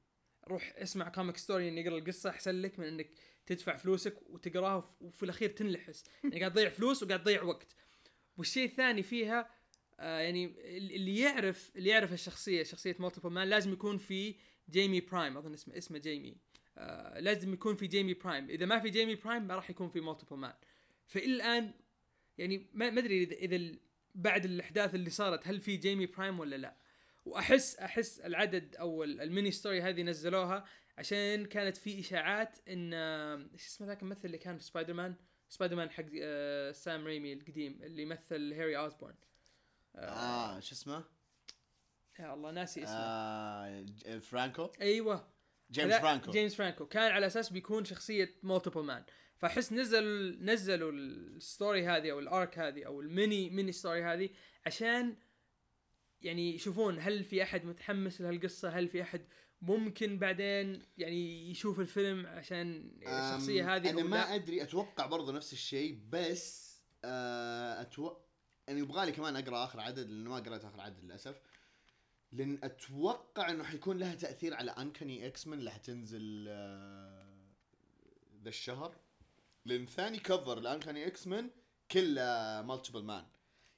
روح 0.49 0.73
اسمع 0.77 1.09
Comicstorian 1.09 1.89
يقرا 1.89 1.99
القصة 1.99 2.31
أحسن 2.31 2.63
لك 2.63 2.79
من 2.79 2.87
إنك 2.87 3.11
تدفع 3.47 3.77
فلوسك 3.77 4.17
وتقراها 4.31 4.75
وف- 4.77 5.03
وفي 5.03 5.23
الأخير 5.23 5.51
تنلحس. 5.51 6.05
يعني 6.25 6.39
قاعد 6.41 6.53
تضيع 6.53 6.69
فلوس 6.69 7.03
وقاعد 7.03 7.23
تضيع 7.23 7.43
وقت. 7.43 7.77
والشيء 8.37 8.65
الثاني 8.69 9.03
فيها 9.03 9.51
آه 10.01 10.21
يعني 10.21 10.55
اللي 10.77 11.19
يعرف 11.19 11.71
اللي 11.77 11.89
يعرف 11.91 12.13
الشخصية 12.13 12.63
شخصية 12.63 12.97
Multiple 12.99 13.31
Man 13.31 13.49
لازم 13.49 13.73
يكون 13.73 13.99
في 13.99 14.35
Jamie 14.71 15.01
Prime 15.01 15.37
أظن 15.37 15.53
اسمه 15.53 15.79
اسمه 15.79 15.99
Jamie 15.99 16.37
آه 16.79 17.21
لازم 17.21 17.53
يكون 17.53 17.77
في 17.77 17.87
Jamie 17.87 18.15
Prime 18.15 18.51
إذا 18.51 18.67
ما 18.67 18.79
في 18.81 18.91
Jamie 18.91 19.15
Prime 19.15 19.43
ما 19.47 19.55
راح 19.57 19.71
يكون 19.71 19.89
في 19.89 20.01
Multiple 20.01 20.37
Man 20.37 20.55
فإلى 21.07 21.35
الآن 21.35 21.73
يعني 22.39 22.67
ما 22.75 22.89
أدري 22.89 23.23
اذا 23.23 23.57
ال- 23.57 23.79
بعد 24.15 24.45
الأحداث 24.45 24.95
اللي 24.95 25.11
صارت 25.11 25.49
هل 25.49 25.61
في 25.61 25.77
Jamie 25.77 26.07
Prime 26.07 26.41
ولا 26.41 26.57
لا؟ 26.57 26.77
واحس 27.25 27.77
أحس 27.77 28.21
العدد 28.21 28.77
أو 28.77 29.05
ال- 29.05 29.21
ال 29.21 29.27
mini 29.27 29.51
story 29.51 29.83
هذه 29.83 30.03
نزلوها 30.03 30.65
عشان 30.99 31.47
كانت 31.47 31.77
في 31.77 32.01
إشاعات 32.01 32.59
إن 32.69 32.91
آه، 32.95 33.47
إيش 33.53 33.67
اسمه 33.67 33.87
ذاك 33.87 34.03
الممثل 34.03 34.25
اللي 34.25 34.39
كان 34.39 34.59
في 34.59 34.65
Spider-Man 34.65 35.15
Spider-Man 35.49 35.91
حق 35.91 36.05
آه، 36.23 36.73
سام 36.73 37.07
ريمي 37.07 37.33
القديم 37.33 37.83
اللي 37.83 38.03
يمثل 38.03 38.53
هاري 38.53 38.79
أوزبورن. 38.79 39.15
آه 39.97 40.61
شو 40.61 40.75
اسمه؟ 40.75 41.05
يا 42.19 42.35
الله 42.35 42.51
ناسي 42.51 42.83
اسمه. 42.85 42.95
آه 42.97 44.19
فرانكو؟ 44.19 44.71
أيوه. 44.81 45.29
جيمس 45.71 45.95
فرانكو. 45.95 46.31
جيمس 46.31 46.55
فرانكو. 46.55 46.87
كان 46.87 47.13
على 47.13 47.27
أساس 47.27 47.51
بيكون 47.51 47.85
شخصية 47.85 48.35
Multiple 48.43 48.83
Man 48.83 49.05
فأحس 49.37 49.73
نزل 49.73 50.39
نزلوا 50.45 50.93
ال 50.93 51.08
story 51.08 51.87
هذه 51.87 52.11
أو 52.11 52.19
ال 52.19 52.29
arc 52.29 52.59
هذه 52.59 52.87
أو 52.87 53.01
ال 53.01 53.11
mini 53.11 53.51
mini 53.51 53.73
story 53.73 54.03
هذه 54.05 54.31
عشان 54.67 55.17
يعني 56.25 56.55
يشوفون 56.55 56.99
هل 56.99 57.25
في 57.25 57.43
أحد 57.43 57.65
متحمس 57.65 58.21
لهالقصة؟ 58.21 58.69
هل 58.69 58.89
في 58.89 59.03
أحد 59.03 59.25
ممكن 59.63 60.19
بعدين 60.19 60.83
يعني 60.99 61.51
يشوف 61.51 61.81
الفيلم 61.81 62.27
عشان 62.27 62.91
الشخصية 63.03 63.77
هذه 63.77 63.91
أنا 63.91 64.03
ما 64.03 64.35
أدري 64.35 64.63
أتوقع 64.63 65.07
برضه 65.07 65.33
نفس 65.33 65.53
الشيء 65.53 66.01
بس 66.11 66.73
آه 67.05 67.81
أتوقع 67.81 68.23
أنا 68.69 68.79
يبغى 68.79 69.07
لي 69.07 69.13
كمان 69.13 69.37
أقرأ 69.37 69.65
آخر 69.65 69.81
عدد 69.81 70.11
لأنه 70.11 70.31
ما 70.31 70.37
قريت 70.37 70.65
آخر 70.65 70.81
عدد 70.81 71.05
للأسف. 71.05 71.41
لأن 72.33 72.59
أتوقع 72.63 73.51
إنه 73.51 73.65
حيكون 73.65 73.99
لها 73.99 74.15
تأثير 74.15 74.55
على 74.55 74.71
Uncanny 74.71 75.27
X-Men 75.27 75.59
اللي 75.59 75.71
حتنزل 75.71 76.45
ذا 78.43 78.49
الشهر. 78.49 78.97
لأن 79.65 79.87
ثاني 79.87 80.19
cover 80.19 80.61
ل 80.61 81.07
Uncanny 81.07 81.27
X-Men 81.27 81.51
كله 81.91 82.63
Multiple 82.63 83.03
Man 83.03 83.25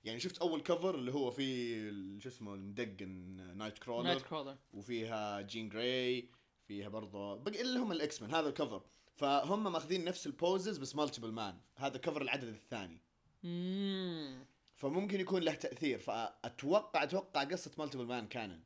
يعني 0.04 0.20
شفت 0.20 0.38
أول 0.38 0.60
cover 0.60 0.94
اللي 0.94 1.12
هو 1.12 1.30
فيه 1.30 1.90
شو 2.18 2.28
اسمه 2.28 2.54
المدقن 2.54 3.56
نايت 3.56 3.78
كرولر 3.78 4.08
نايت 4.08 4.22
كرولر 4.22 4.56
وفيها 4.72 5.40
جين 5.40 5.68
جراي 5.68 6.28
فيها 6.66 6.88
برضه 6.88 7.34
بقى 7.34 7.60
اللي 7.60 7.78
هم 7.78 7.92
ال 7.92 8.22
X-Men 8.22 8.34
هذا 8.34 8.48
ال 8.48 8.54
cover 8.54 8.82
فهم 9.14 9.72
ماخذين 9.72 10.04
نفس 10.04 10.26
ال 10.26 10.35
poses 10.35 10.78
بس 10.78 10.96
Multiple 10.96 11.32
Man 11.32 11.60
هذا 11.76 11.98
cover 11.98 12.22
العدد 12.22 12.48
الثاني. 12.48 13.00
امم 13.44 14.46
فممكن 14.74 15.20
يكون 15.20 15.42
له 15.42 15.54
تأثير. 15.54 15.98
فأتوقع 15.98 17.02
أتوقع 17.02 17.44
قصة 17.44 17.70
Multiple 17.78 18.04
Man 18.06 18.26
canon 18.26 18.60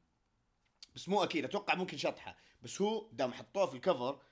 بس 0.95 1.09
مو 1.09 1.25
أكيد 1.25 1.45
أتوقع 1.45 1.75
ممكن 1.75 1.97
شطحة. 1.97 2.37
بس 2.63 2.83
هو 2.83 3.09
دام 3.13 3.33
حطوه 3.33 3.67
في 3.67 3.75
ال 3.75 3.83
cover 3.83 4.23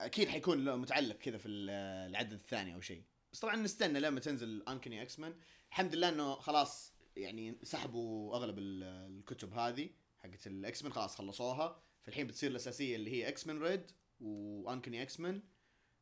أكيد 0.00 0.28
حيكون 0.28 0.76
متعلق 0.78 1.16
كذا 1.16 1.38
في 1.38 1.48
ال- 1.48 1.70
العدد 2.10 2.32
الثاني 2.32 2.74
أو 2.74 2.80
شيء. 2.80 3.02
بس 3.32 3.40
طبعا 3.40 3.56
نستنى 3.56 4.00
لما 4.00 4.20
تنزل 4.20 4.62
Uncanny 4.68 5.02
X-Men 5.02 5.34
الحمد 5.72 5.94
لله 5.94 6.08
إنه 6.08 6.34
خلاص 6.34 6.92
يعني 7.16 7.58
سحبوا 7.62 8.36
أغلب 8.36 8.58
ال- 8.58 8.82
الكتب 9.18 9.54
هذه 9.54 9.90
حقت 10.18 10.46
ال 10.46 10.82
X-Men 10.82 10.92
خلاص 10.92 11.16
خلصوها. 11.16 11.82
فالحين 12.02 12.26
بتصير 12.26 12.50
الأساسية 12.50 12.96
اللي 12.96 13.10
هي 13.10 13.28
X-Men 13.28 13.62
Red 13.62 13.90
و 14.20 14.30
Uncanny 14.30 15.02
X-Men 15.02 15.42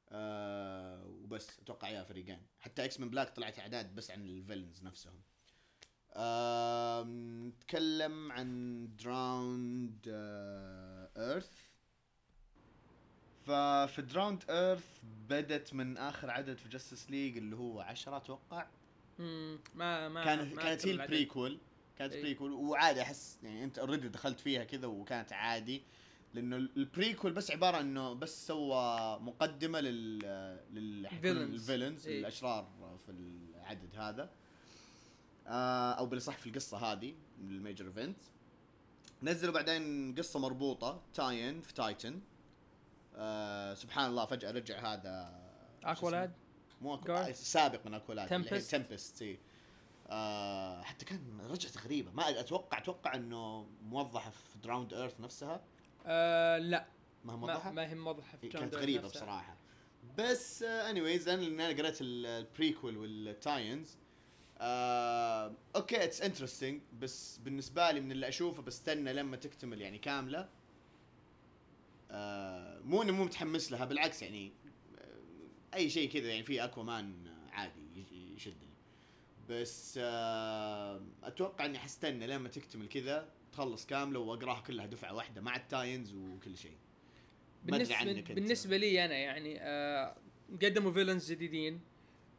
آه 0.08 1.04
وبس 1.06 1.60
أتوقع 1.60 1.88
يا 1.88 2.04
فريقين. 2.04 2.46
حتى 2.58 2.84
X-Men 2.84 3.10
Black 3.10 3.36
طلعت 3.36 3.58
أعداد 3.58 3.94
بس 3.94 4.10
عن 4.10 4.22
ال 4.22 4.29
villains 4.29 4.84
نفسهم. 4.84 5.20
آه 6.12 7.02
نتكلم 7.02 8.32
عن 8.32 8.88
Drowned 8.96 10.06
Earth 11.16 11.52
ففي 13.46 14.02
Drowned 14.02 14.44
Earth 14.50 15.00
بدت 15.28 15.74
من 15.74 15.96
آخر 15.96 16.30
عدد 16.30 16.56
في 16.56 16.68
Justice 16.68 17.10
League 17.10 17.36
اللي 17.36 17.56
هو 17.56 17.80
10 17.80 18.16
أتوقع. 18.16 18.66
ما 19.74 20.08
ما 20.08 20.24
كانت 20.24 20.54
ما 20.54 20.62
كانت 20.62 20.86
هي. 20.86 20.90
ال 20.92 21.00
prequel 21.01 21.58
كانت. 21.98 22.12
prequel 22.12 22.52
وعادي 22.52 23.02
أحس 23.02 23.38
يعني 23.42 23.64
أنت 23.64 23.78
already 23.78 24.08
دخلت 24.08 24.40
فيها 24.40 24.64
كذا 24.64 24.86
وكانت 24.86 25.32
عادي. 25.32 25.82
لأنه 26.34 26.56
ال 26.56 26.66
prequel 26.66 27.32
بس 27.32 27.50
عبارة 27.50 27.80
إنه 27.80 28.12
بس 28.12 28.46
سوى 28.46 29.18
مقدمة 29.20 29.80
لل 29.80 30.18
لل 30.72 31.08
Villains. 31.08 31.24
ال 31.24 31.33
villains 31.33 32.06
إي. 32.06 32.20
الأشرار 32.20 32.68
في 33.06 33.12
العدد 33.12 33.96
هذا. 33.96 34.30
آه 35.46 35.92
أو 35.92 36.06
بالأصح 36.06 36.38
في 36.38 36.46
القصة 36.46 36.78
هذه 36.78 37.14
ال 37.40 37.48
major 37.48 37.86
event 37.86 38.16
نزلوا 39.22 39.54
بعدين 39.54 40.14
قصة 40.14 40.38
مربوطة 40.38 41.02
tie-in 41.14 41.60
في 41.60 41.74
Titans 41.74 42.20
آه 43.16 43.74
سبحان 43.74 44.10
الله 44.10 44.26
فجأة 44.26 44.50
رجع 44.50 44.92
هذا 44.92 45.40
Aqualad 45.84 46.32
مو 46.80 46.94
أكو... 46.94 47.04
Garth. 47.16 47.30
سابق 47.30 47.86
من 47.86 47.94
Aqualad 47.94 48.28
Tempest. 48.28 48.70
Tempest 48.70 49.22
إي. 49.22 49.38
آه 50.08 50.82
حتى 50.82 51.04
كان 51.04 51.40
رجعت 51.50 51.78
غريبة. 51.78 52.12
ما 52.12 52.40
أتوقع 52.40 52.78
أتوقع 52.78 53.14
إنه 53.14 53.66
موضحه 53.82 54.30
في 54.30 54.58
Drowned 54.62 54.94
Earth 54.94 55.20
نفسها. 55.20 55.60
آه 56.06 56.58
لا. 56.58 56.86
ما 57.24 57.32
هي 57.32 57.36
موضحه 57.36 57.70
ما 57.72 57.90
هي 57.90 57.94
موضحه 57.94 58.36
في 58.36 58.48
كانت 58.48 58.74
غريبة 58.74 59.04
نفسها. 59.04 59.22
بصراحة. 59.22 59.56
بس 60.18 60.62
اني 60.62 61.00
أنا 61.16 61.42
لأن 61.42 61.60
أنا 61.60 61.78
قريت 61.82 62.00
ال- 62.00 62.26
ال 62.26 62.35
prequel 62.35 62.96
وال 62.96 63.18
tie-ins 63.18 63.96
آه 64.58 65.52
okay 65.76 66.04
it's 66.04 66.22
interesting 66.22 66.80
بس 66.98 67.36
بالنسبة 67.38 67.90
لي 67.90 68.00
من 68.00 68.12
اللي 68.12 68.28
أشوفه 68.28 68.62
بستنى 68.62 69.12
لما 69.12 69.36
تكتمل 69.36 69.80
يعني 69.80 69.98
كاملة 69.98 70.48
آه 72.10 72.80
مو 72.80 73.02
إني 73.02 73.12
مو 73.12 73.24
متحمس 73.24 73.72
لها 73.72 73.84
بالعكس 73.84 74.22
يعني 74.22 74.46
آه، 74.46 74.52
أي 75.74 75.90
شيء 75.90 76.10
كذا 76.10 76.28
يعني 76.28 76.42
في 76.42 76.64
Aquaman 76.64 77.14
عادي 77.52 78.04
يشدني. 78.36 78.70
بس 79.48 79.98
آه 80.02 81.02
أتوقع 81.22 81.64
إني 81.64 81.78
حستنى 81.78 82.26
لما 82.26 82.48
تكتمل 82.48 82.88
كذا 82.88 83.28
تخلص 83.52 83.86
كاملة 83.86 84.18
وأقراها 84.18 84.60
كلها 84.60 84.86
دفعة 84.86 85.14
واحدة 85.14 85.40
مع 85.40 85.56
ال 85.56 85.63
tie-ins 85.63 86.14
وكل 86.14 86.56
شيء. 86.56 86.76
بالنسبة 87.64 87.96
عنك. 87.96 88.32
بالنسبة 88.32 88.76
لي 88.76 89.04
أنا 89.04 89.14
يعني 89.14 89.60
آه 89.60 90.16
قدموا 90.62 90.92
villains 90.92 91.32
جديدين. 91.32 91.80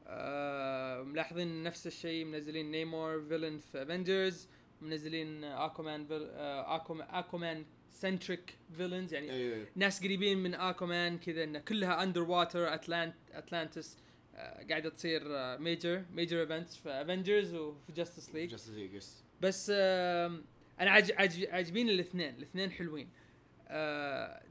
آه 0.08 1.04
ملاحظين 1.04 1.64
نفس 1.64 1.88
الشيء 1.88 2.26
منزلين 2.26 2.72
Namor 2.72 3.22
villain 3.22 3.58
في 3.58 3.82
Avengers 3.82 4.48
منزلين 4.82 5.44
Aquaman 5.44 6.08
آه 6.12 6.76
Aquaman 6.76 7.08
Aquaman 7.10 7.66
centric 7.94 8.58
villains 8.78 9.14
يعني 9.14 9.32
أيوه 9.32 9.68
ناس 9.76 10.04
قريبين 10.04 10.38
من 10.38 10.54
Aquaman 10.54 11.18
كذا 11.18 11.44
إن 11.44 11.58
كلها 11.58 12.04
underwater 12.04 12.74
Atlant 12.74 13.16
Atlantis 13.34 13.98
آه 14.36 14.64
قاعدة 14.70 14.90
تصير 14.90 15.24
major 15.58 16.06
major 16.14 16.40
events 16.40 16.78
في 16.78 16.90
Avengers 16.90 17.54
وفي 17.54 17.92
Justice 17.92 18.36
League 18.36 18.50
Justice 18.50 18.70
League 18.70 19.04
بس 19.42 19.70
أنا 19.70 20.92
عاج 20.92 21.12
عاج 21.12 21.46
عاجبيني 21.46 21.92
الاثنين 21.92 22.36
الاثنين 22.36 22.72
حلوين. 22.72 23.10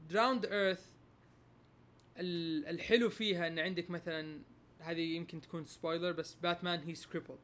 Drowned 0.09 0.45
Earth 0.45 0.85
الحلو 2.17 3.09
فيها 3.09 3.47
إن 3.47 3.59
عندك 3.59 3.89
مثلا 3.89 4.41
هذه 4.79 5.15
يمكن 5.15 5.41
تكون 5.41 5.65
spoiler 5.65 6.11
بس 6.11 6.35
باتمان 6.35 6.79
he 6.79 6.95
is 6.95 7.04
crippled 7.04 7.39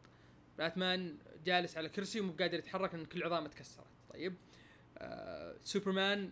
باتمان 0.57 1.17
جالس 1.45 1.77
على 1.77 1.89
كرسي 1.89 2.19
ومو 2.19 2.33
قادر 2.39 2.57
يتحرك 2.57 2.95
لأن 2.95 3.05
كل 3.05 3.23
عظامه 3.23 3.47
تكسرت. 3.47 3.86
طيب؟ 4.10 4.33
آه 4.33 4.57
سوبرمان 5.63 6.29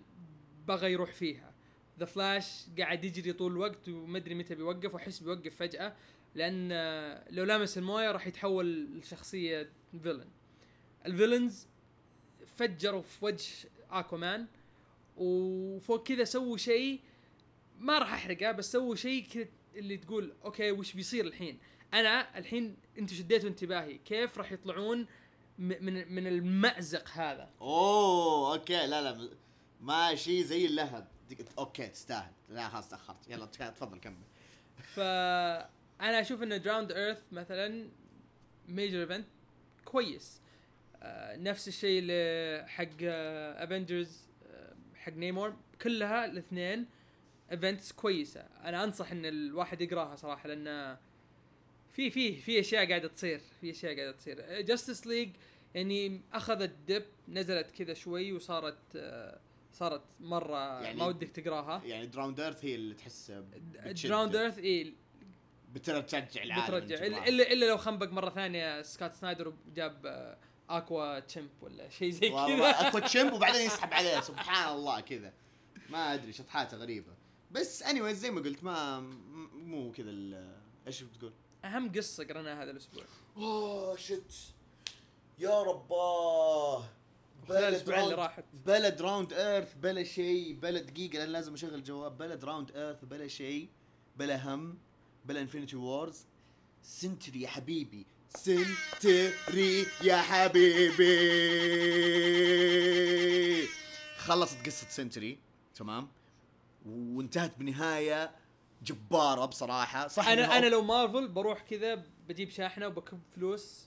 بغى 0.67 0.91
يروح 0.91 1.12
فيها. 1.12 1.51
The 2.00 2.06
Flash 2.06 2.65
قاعد 2.80 3.04
يجري 3.06 3.34
طول 3.34 3.51
الوقت 3.51 3.89
ومدري 3.89 4.36
متى 4.36 4.56
بيوقف 4.56 4.93
وأحس 4.93 5.19
بيوقف 5.19 5.56
فجأة 5.56 5.95
لأن 6.36 6.69
آه، 6.71 7.23
لو 7.32 7.43
لامس 7.43 7.78
الموية 7.78 8.12
راح 8.12 8.28
يتحول 8.28 8.97
لشخصية 8.99 9.69
villain 10.04 10.28
ال 11.06 11.12
villains 11.12 11.68
فجروا 12.58 13.01
في 13.01 13.25
وجه 13.25 13.47
Aquaman 13.91 14.46
وفوق 15.17 16.08
كذا 16.08 16.23
سووا 16.23 16.58
شيء 16.58 16.99
ما 17.80 17.99
راح 17.99 18.13
أحرقه 18.13 18.51
بس 18.51 18.71
سووا 18.71 18.95
شيء 18.95 19.25
كذا 19.34 19.45
اللي 19.75 19.97
تقول 19.97 20.34
okay 20.46 20.72
وش 20.71 20.93
بيصير 20.93 21.25
الحين؟ 21.25 21.58
أنا 21.93 22.38
الحين 22.38 22.75
أنتم 22.97 23.15
شديتوا 23.15 23.49
انتباهي. 23.49 23.97
كيف 23.97 24.38
راح 24.38 24.51
يطلعون 24.51 25.01
م- 25.01 25.08
من 25.60 26.15
من 26.15 26.28
المأزق 26.28 27.10
هذا. 27.10 27.50
أوه 27.62 28.54
okay. 28.54 28.88
لا 28.88 29.02
لا 29.02 29.30
ماشي 29.82 30.44
زي 30.44 30.65
اللهب. 30.65 31.08
okay 31.58 31.88
تستاهل. 31.88 32.32
لا 32.50 32.70
خلاص 32.70 32.89
تأخرت. 32.89 33.30
يلا 33.30 33.46
تفضل 33.46 34.00
كمل. 34.00 34.24
فانا 34.94 35.70
أشوف 36.00 36.44
إن 36.44 36.62
Drowned 36.62 36.91
Earth 36.91 37.24
مثلا 37.32 37.89
major 38.68 39.02
event 39.02 39.28
كويس. 39.86 40.41
آه 41.04 41.36
نفس 41.36 41.68
الشيء 41.68 42.04
حق 42.68 43.04
Avengers 43.63 44.28
آه 44.52 44.76
حق 44.96 45.12
Namor 45.13 45.56
كلها 45.82 46.26
الاثنين 46.26 46.86
events 47.52 47.91
كويسة. 47.91 48.41
أنا 48.41 48.84
أنصح 48.84 49.12
إن 49.12 49.26
الواحد 49.26 49.82
يقراها 49.82 50.15
صراحة 50.15 50.48
لأن 50.50 50.98
في 51.96 52.10
في 52.10 52.36
في 52.36 52.60
أشياء 52.60 52.90
قاعدة 52.90 53.08
تصير 53.08 53.42
في 53.62 53.72
أشياء 53.72 53.96
قاعدة 53.96 54.12
تصير. 54.12 54.62
Justice 54.62 55.08
League 55.08 55.30
يعني 55.76 56.22
أخذت 56.34 56.72
dip 56.88 57.06
نزلت 57.28 57.72
كذا 57.72 57.94
شوي 57.94 58.34
وصارت 58.34 58.78
آه 58.96 59.40
صارت 59.74 60.02
مرة 60.20 60.82
يعني 60.82 61.00
ما 61.00 61.06
ودك 61.06 61.30
تقراها. 61.30 61.82
يعني 61.86 62.06
Drowned 62.06 62.39
Earth 62.39 62.65
هي 62.66 62.76
اللي 62.76 62.94
تحس. 62.94 63.32
Drowned 64.04 64.36
Earth 64.36 64.58
إي. 64.58 64.94
بترجع 65.74 66.44
العالم 66.44 66.66
بترجع. 66.66 67.06
إلا 67.06 67.52
إلا 67.52 67.66
لو 67.66 67.78
خنبق 67.78 68.12
مرة 68.12 68.30
ثانية 68.30 68.82
سكوت 68.82 69.12
سنايدر 69.12 69.54
وجاب 69.68 70.06
آه، 70.06 70.38
Aqua 70.70 71.20
chimp 71.20 71.50
ولا 71.62 71.90
شيء 71.90 72.10
زي 72.10 72.30
كذا. 72.30 72.70
Aqua 72.70 73.00
chimp 73.00 73.34
وبعدين 73.36 73.62
يسحب 73.62 73.94
عليه 73.94 74.22
سبحان 74.22 74.76
الله 74.76 75.00
كذا. 75.00 75.34
ما 75.90 76.14
أدري 76.14 76.34
شطحاته 76.34 76.78
غريبة. 76.78 77.14
بس 77.52 77.84
اني 77.84 78.14
زي 78.14 78.32
ما 78.32 78.42
قلت 78.42 78.64
ما 78.64 79.00
مو 79.54 79.92
كذا 79.92 80.12
إيش 80.88 81.04
بتقول؟ 81.04 81.34
أهم 81.65 81.91
قصة 81.91 82.23
قريناها 82.23 82.63
هذا 82.63 82.71
الأسبوع. 82.71 83.04
oh 83.38 83.96
shit. 83.98 84.34
يا 85.39 85.63
رباه. 85.63 86.84
خلال 87.47 87.63
الأسبوعين 87.63 88.04
اللي 88.04 88.15
راحت. 88.15 88.43
بلا 88.65 88.97
Drowned 89.00 89.34
Earth 89.34 89.74
بلا 89.73 90.04
شيء. 90.04 90.54
بلا 90.54 90.82
دقيقة 90.82 91.17
لأن 91.17 91.30
لازم 91.30 91.54
أشغل 91.54 91.84
جواب. 91.84 92.17
بلا 92.17 92.39
Drowned 92.44 92.72
Earth 92.72 93.06
بلا 93.06 93.28
شيء. 93.28 93.69
بلا 94.17 94.54
هم 94.54 94.78
بلا 95.25 95.41
Infinity 95.41 95.76
Wars 95.76 96.26
Sentry 96.84 97.41
يا 97.41 97.47
حبيبي. 97.47 98.06
Sentry 98.30 99.86
يا 100.04 100.17
حبيبي. 100.17 101.06
خلصت 104.17 104.65
قصة 104.65 104.89
Sentry 104.89 105.39
تمام؟ 105.75 106.08
وانتهت 106.86 107.58
بنهاية 107.58 108.36
جبارة 108.84 109.46
بصراحة. 109.46 110.08
صح 110.08 110.28
أنا 110.28 110.58
أنا 110.58 110.66
لو 110.66 110.82
مارفل 110.82 111.28
بروح 111.28 111.62
كذا 111.62 112.04
بجيب 112.28 112.50
شاحنة 112.50 112.88
وبكب 112.88 113.20
فلوس 113.36 113.86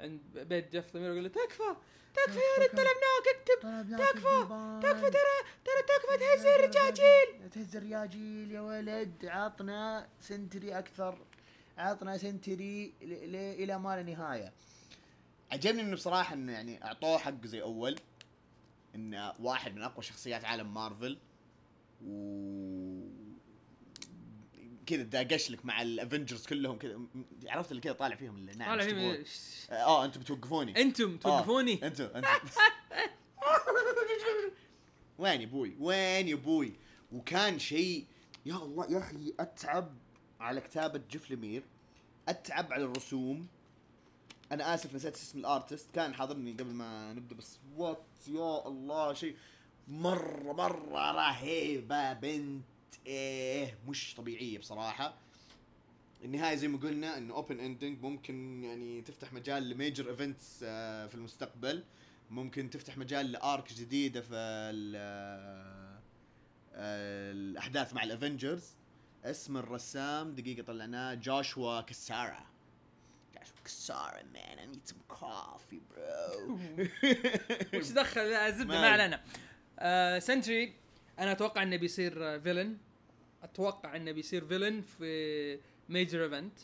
عند 0.00 0.20
بيت 0.34 0.72
جيف 0.72 0.92
لمير 0.94 1.08
وأقول 1.10 1.22
له 1.24 1.28
تكفى 1.28 1.76
تكفى 2.14 2.38
يا 2.38 2.58
ولد 2.58 2.70
طلبناك 2.70 3.26
اكتب 3.36 3.60
تكفى 3.98 4.46
تكفى 4.82 5.10
ترى 5.10 5.36
ترى 5.64 5.82
تكفى 5.88 6.18
تهز 6.18 6.46
الرجاجيل 6.46 7.50
تهز 7.50 7.76
الرياجيل 7.76 8.52
يا 8.52 8.60
ولد. 8.60 9.26
عطنا 9.26 10.08
Sentry 10.20 10.78
أكثر. 10.78 11.18
عطنا 11.78 12.18
Sentry 12.18 12.86
ل- 13.02 13.32
ل- 13.32 13.36
إلى 13.62 13.78
ما 13.78 13.96
لا 13.96 14.02
نهاية. 14.02 14.52
عجبني 15.52 15.82
إنه 15.82 15.94
بصراحة 15.94 16.34
إنه 16.34 16.52
يعني 16.52 16.84
أعطوه 16.84 17.18
حق 17.18 17.44
زي 17.46 17.62
أول. 17.62 17.96
إنه 18.94 19.32
واحد 19.40 19.74
من 19.76 19.82
أقوى 19.82 20.02
شخصيات 20.02 20.44
عالم 20.44 20.74
مارفل. 20.74 21.18
و 22.06 22.10
كذا 24.86 25.02
داقش 25.02 25.50
لك 25.50 25.64
مع 25.64 25.82
ال 25.82 25.89
Avengers 25.89 26.46
كلهم 26.46 26.78
كذا. 26.78 27.00
عرفت 27.46 27.70
اللي 27.70 27.82
كذا 27.82 27.92
طالع 27.92 28.16
فيهم 28.16 28.36
اللي 28.36 28.52
طالع 28.52 28.74
إيش 28.74 28.82
فيه 28.84 28.92
تبغون؟ 28.92 29.24
آه 29.70 30.04
أنتم 30.04 30.20
بتوقفوني. 30.20 30.82
أنتم 30.82 31.16
توقفوني 31.16 31.86
أنتوا 31.86 32.18
أنتوا 32.18 32.30
وين 35.18 35.40
يا 35.40 35.46
أبوي 35.46 35.76
وين 35.80 36.28
يا 36.28 36.34
أبوي 36.34 36.72
وكان 37.12 37.58
شيء 37.58 38.06
يا 38.46 38.54
الله 38.56 38.86
يا 38.92 38.98
أخي 38.98 39.34
أتعب 39.40 39.96
على 40.40 40.60
كتابة 40.60 41.00
جيف 41.10 41.30
لمير. 41.30 41.62
أتعب 42.28 42.72
على 42.72 42.84
الرسوم. 42.84 43.46
أنا 44.52 44.74
آسف 44.74 44.94
نسيت 44.94 45.14
اسم 45.14 45.38
ال 45.38 45.45
artist 45.45 45.90
كان 45.94 46.14
حاضرني 46.14 46.52
قبل 46.52 46.70
ما 46.72 47.12
نبدأ 47.12 47.34
بس 47.36 47.58
what 47.76 48.04
يا 48.28 48.66
الله 48.68 49.12
شيء. 49.14 49.36
مرة 49.88 50.52
مرة 50.52 51.12
رهيبه 51.12 52.12
بنت 52.12 52.64
إيه 53.06 53.78
مش 53.88 54.14
طبيعية 54.14 54.58
بصراحة. 54.58 55.14
النهاية 56.24 56.54
زي 56.56 56.68
ما 56.68 56.78
قلنا 56.78 57.18
انه 57.18 57.34
open 57.34 57.60
ending 57.60 58.02
ممكن 58.02 58.64
يعني 58.64 59.02
تفتح 59.02 59.32
مجال 59.32 59.68
ل 59.68 59.75
major 59.75 60.10
events 60.10 60.58
في 61.08 61.14
المستقبل. 61.14 61.84
ممكن 62.30 62.70
تفتح 62.70 62.98
مجال 62.98 63.32
ل 63.32 63.42
arc 63.42 63.72
جديدة 63.72 64.20
في 64.20 64.34
آه، 66.74 67.32
الأحداث 67.32 67.94
مع 67.94 68.02
ال 68.02 68.10
Avengers 68.10 68.74
اسم 69.24 69.56
الرسام 69.56 70.34
دقيقة 70.34 70.62
طلعناه 70.62 71.14
Joshua 71.14 71.80
Cassara. 71.80 72.46
sorry 73.88 74.22
man 74.34 74.56
I 74.62 74.66
need 74.72 74.86
some 74.92 75.02
coffee 75.16 75.80
bro. 75.90 76.40
وش 77.74 77.88
دخل؟ 77.90 78.20
لا، 78.30 78.48
الزبده 78.48 78.80
ما. 78.80 78.88
علينا. 78.88 79.20
آه 79.78 80.18
Sentry. 80.18 80.74
أنا 81.18 81.32
أتوقع 81.32 81.62
إنه 81.62 81.76
بيصير 81.76 82.40
villain 82.40 82.76
أتوقع 83.42 83.96
إنه 83.96 84.12
بيصير 84.12 84.44
villain 84.46 84.80
في 84.82 85.60
major 85.88 86.24
event 86.24 86.58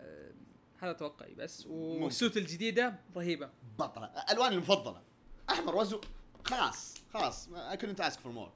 آه 0.00 0.30
هذا 0.78 0.92
توقعي 0.92 1.34
بس. 1.34 1.66
وال 1.66 1.89
suit 1.89 2.36
الجديدة 2.36 2.94
رهيبة. 3.16 3.50
بطلة. 3.78 4.06
ألواني 4.06 4.54
المفضلة. 4.54 5.02
أحمر 5.50 5.74
وأزرق. 5.74 6.04
خلاص 6.44 6.94
خلاص. 7.14 7.48
couldn't 7.48 8.00
ask 8.00 8.16
for 8.16 8.32
more. 8.36 8.50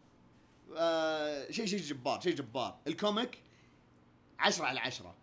آه 0.77 1.51
شيء 1.51 1.67
شيء 1.67 1.79
جبار 1.81 2.21
شيء 2.21 2.35
جبار. 2.35 2.79
ال 2.87 2.96
comic 2.96 3.39
عشرة 4.39 4.65
على 4.65 4.81
عشرة. 4.81 5.15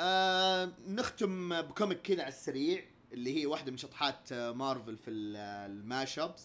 آه 0.00 0.72
نختم 0.88 1.62
ب 1.62 1.68
comic 1.68 2.00
كذا 2.02 2.22
على 2.22 2.28
السريع 2.28 2.84
اللي 3.12 3.40
هي 3.40 3.46
واحدة 3.46 3.70
من 3.70 3.76
شطحات 3.76 4.32
مارفل 4.32 4.96
في 4.96 5.10
ال- 5.10 5.36
ال 5.70 6.18
mash-ups 6.18 6.44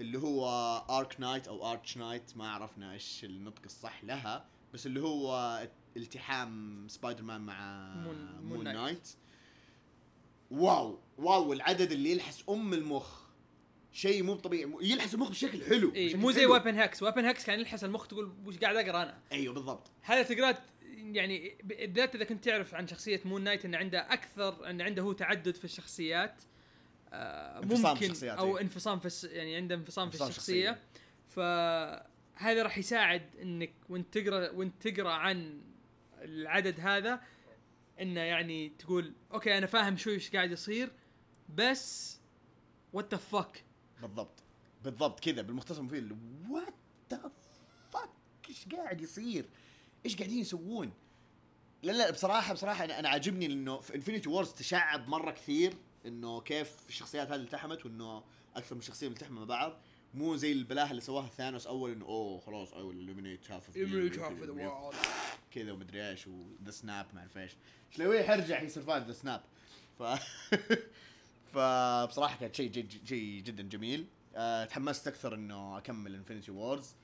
اللي 0.00 0.18
هو 0.18 0.46
Arach 0.90 1.20
Knight 1.20 1.48
أو 1.48 1.72
Arch 1.72 1.96
Knight 1.96 2.36
ما 2.36 2.50
عرفنا 2.50 2.92
إيش 2.92 3.24
النطق 3.24 3.62
الصح 3.64 4.04
لها 4.04 4.44
بس 4.74 4.86
اللي 4.86 5.00
هو 5.00 5.58
التحام 5.96 6.84
سبايدر 6.88 7.22
مان 7.22 7.40
مع 7.40 7.86
Moon- 7.94 8.40
Moon 8.42 8.64
Knight. 8.64 8.76
Knight 8.76 9.08
wow 10.50 10.98
wow 11.18 11.52
العدد 11.52 11.92
اللي 11.92 12.10
يلحس 12.12 12.44
أم 12.48 12.72
المخ. 12.74 13.22
شيء 13.92 14.22
مو 14.22 14.34
طبيعي 14.34 14.72
يلحس 14.82 15.14
المخ 15.14 15.30
بشكل 15.30 15.64
حلو. 15.64 15.90
بشكل 15.90 16.16
مو 16.18 16.30
زي. 16.30 16.46
Weapon 16.46 16.74
Hex 16.74 17.02
Weapon 17.02 17.24
Hex 17.24 17.44
كان 17.46 17.60
يلحس 17.60 17.84
المخ 17.84 18.06
تقول 18.06 18.32
وش 18.46 18.58
قاعد 18.58 18.76
أقرأ 18.76 19.02
أنا؟ 19.02 19.18
أيوه 19.32 19.54
بالضبط. 19.54 19.90
هذا 20.02 20.22
تقرأ 20.22 20.54
يعني 20.96 21.58
بالذات 21.64 22.14
إذا 22.14 22.24
كنت 22.24 22.44
تعرف 22.44 22.74
عن 22.74 22.86
شخصية 22.86 23.20
Moon 23.24 23.42
Knight 23.44 23.64
انه 23.64 23.78
عنده 23.78 24.12
أكثر 24.12 24.70
انه 24.70 24.84
عنده 24.84 25.02
هو 25.02 25.12
تعدد 25.12 25.54
في 25.54 25.64
الشخصيات. 25.64 26.42
ممكن 27.62 28.06
الشخصيات، 28.06 28.38
أو. 28.38 28.58
انفصام 28.58 29.00
في 29.00 29.26
يعني 29.26 29.56
عنده 29.56 29.74
انفصام 29.74 30.10
في 30.10 30.14
الشخصية. 30.14 30.78
فهذا 31.28 32.62
راح 32.62 32.78
يساعد 32.78 33.36
إنك 33.42 33.72
وإنت 33.88 34.18
تقرأ 34.18 34.50
وإنت 34.50 34.88
تقرأ 34.88 35.12
عن 35.12 35.60
العدد 36.18 36.80
هذا 36.80 37.20
إنه 38.00 38.20
يعني 38.20 38.68
تقول 38.68 39.12
okay 39.32 39.58
أنا 39.58 39.66
فاهم 39.66 39.96
شوي 39.96 40.14
إيش 40.14 40.30
قاعد 40.30 40.50
يصير 40.50 40.92
بس 41.54 42.18
what 42.92 43.14
the 43.14 43.18
fuck 43.18 43.64
بالضبط. 44.02 44.42
بالضبط 44.84 45.20
كذا 45.20 45.42
بالمختصر 45.42 45.80
المفيد 45.80 46.18
what 46.50 46.74
the 47.10 47.32
fuck 47.92 48.10
إيش 48.48 48.68
قاعد 48.68 49.00
يصير؟ 49.00 49.44
إيش 50.06 50.16
قاعدين 50.16 50.38
يسوون؟ 50.38 50.92
لا 51.82 51.92
لا 51.92 52.10
بصراحة 52.10 52.54
بصراحة 52.54 52.84
أنا 52.84 52.98
أنا 52.98 53.08
عاجبني 53.08 53.46
إنه 53.46 53.80
في 53.80 53.94
Infinity 53.94 54.28
Wars 54.28 54.52
تشعب 54.52 55.08
مرة 55.08 55.30
كثير. 55.30 55.74
إنه 56.06 56.40
كيف 56.40 56.76
الشخصيات 56.88 57.30
هذه 57.30 57.40
التحمت 57.40 57.86
وإنه 57.86 58.22
أكثر 58.56 58.74
من 58.74 58.80
شخصية 58.80 59.08
ملتحمة 59.08 59.40
مع 59.40 59.44
بعض. 59.46 59.78
مو 60.14 60.36
زي 60.36 60.52
البلاهة 60.52 60.90
اللي 60.90 61.00
سواها 61.00 61.28
ثانوس 61.28 61.66
أول 61.66 61.92
إنه 61.92 62.04
أوه 62.04 62.40
خلاص 62.40 62.74
I 62.74 62.82
will 62.82 63.00
eliminate 63.00 63.50
half 63.50 63.70
كذا 65.50 65.72
ومدري 65.72 66.10
إيش 66.10 66.26
و 66.26 66.37
the 66.37 66.70
snap 66.70 67.06
ما 67.14 67.20
أعرف 67.20 67.38
إيش. 67.38 67.56
لوكي 67.90 68.24
حيرجع 68.24 68.60
he 68.60 68.68
survive 68.68 69.06
the 69.06 69.12
snap 69.12 69.40
ف 69.98 70.02
فبصراحه 71.52 72.36
كانت 72.40 72.56
شيء 72.56 72.88
شيء 73.04 73.42
جدا 73.42 73.62
جميل. 73.62 74.06
أه 74.36 74.64
تحمست 74.64 75.08
أكثر 75.08 75.34
إنه 75.34 75.78
أكمل 75.78 76.14
Infinity 76.14 76.50
Wars 76.50 76.94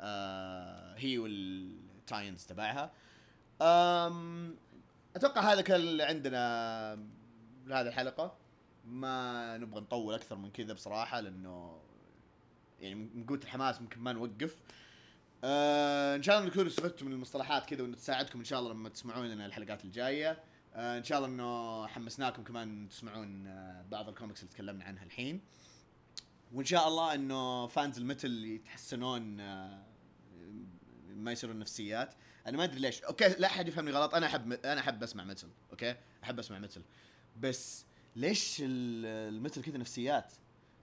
أه 0.00 0.94
هي 0.96 1.18
وال 1.18 1.46
tie-ins 1.46 2.44
تبعها. 2.46 2.92
أتوقع 5.16 5.52
هذا 5.52 5.60
كان 5.60 6.00
عندنا 6.00 7.08
لهذه 7.66 7.88
الحلقة. 7.88 8.45
ما 8.86 9.58
نبغى 9.58 9.80
نطول 9.80 10.14
أكثر 10.14 10.36
من 10.36 10.50
كذا 10.50 10.72
بصراحة 10.72 11.20
لأنه 11.20 11.80
يعني 12.80 12.94
من 12.94 13.26
قوة 13.26 13.40
الحماس 13.44 13.80
ممكن 13.80 14.00
ما 14.00 14.12
نوقف. 14.12 14.56
آه 15.44 16.16
إن 16.16 16.22
شاء 16.22 16.38
الله 16.38 16.50
نكون 16.50 16.66
استفدتوا 16.66 17.06
من 17.06 17.12
المصطلحات 17.12 17.66
كذا 17.66 17.82
وإنه 17.82 17.96
تساعدكم 17.96 18.38
إن 18.38 18.44
شاء 18.44 18.60
الله 18.60 18.72
لما 18.72 18.88
تسمعون 18.88 19.26
لنا 19.26 19.46
الحلقات 19.46 19.84
الجاية. 19.84 20.42
آه 20.74 20.98
إن 20.98 21.04
شاء 21.04 21.18
الله 21.18 21.28
إنه 21.28 21.86
حمسناكم 21.86 22.44
كمان 22.44 22.88
تسمعون 22.88 23.46
آه 23.46 23.84
بعض 23.90 24.08
الكوميكس 24.08 24.42
اللي 24.42 24.52
تكلمنا 24.52 24.84
عنها 24.84 25.04
الحين. 25.04 25.40
وإن 26.52 26.64
شاء 26.64 26.88
الله 26.88 27.14
إنه 27.14 27.66
fans 27.66 27.98
ال 27.98 28.06
metal 28.06 28.44
يتحسنون 28.44 29.40
آه 29.40 29.86
ما 31.14 31.32
يصيرون 31.32 31.58
نفسيات. 31.58 32.14
أنا 32.46 32.56
ما 32.56 32.64
أدري 32.64 32.80
ليش. 32.80 33.02
okay 33.02 33.28
لا 33.28 33.46
أحد 33.46 33.68
يفهمني 33.68 33.90
غلط. 33.90 34.14
أنا 34.14 34.26
أحب 34.26 34.52
أنا 34.52 34.80
أحب 34.80 35.02
أسمع 35.02 35.24
metal 35.24 35.48
okay؟ 35.70 35.96
أحب 36.24 36.38
أسمع 36.38 36.58
متل. 36.58 36.82
بس 37.40 37.86
ليش 38.16 38.56
ال- 38.60 39.06
المتل 39.34 39.62
كذا 39.62 39.78
نفسيات؟ 39.78 40.32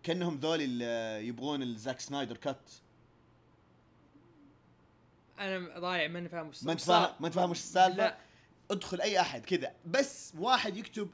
كأنهم 0.04 0.38
ذول 0.40 0.62
اللي 0.62 1.28
يبغون 1.28 1.62
الزاك 1.64 2.00
سنايدر 2.00 2.38
كات 2.38 2.72
أنا 5.40 5.80
ضايع 5.80 6.08
ماني 6.08 6.30
فاهم 6.30 6.48
وش 6.48 6.64
ما 6.64 6.72
انت. 6.72 6.82
فاهم 6.82 7.14
ما 7.20 7.28
انت 7.28 7.36
فاهم 7.36 7.52
وش 7.52 7.58
السالفة. 7.60 7.98
لا. 7.98 8.18
ادخل 8.72 9.02
أي 9.02 9.20
أحد 9.22 9.46
كذا. 9.46 9.72
بس 9.86 10.34
واحد 10.38 10.78
يكتب 10.78 11.10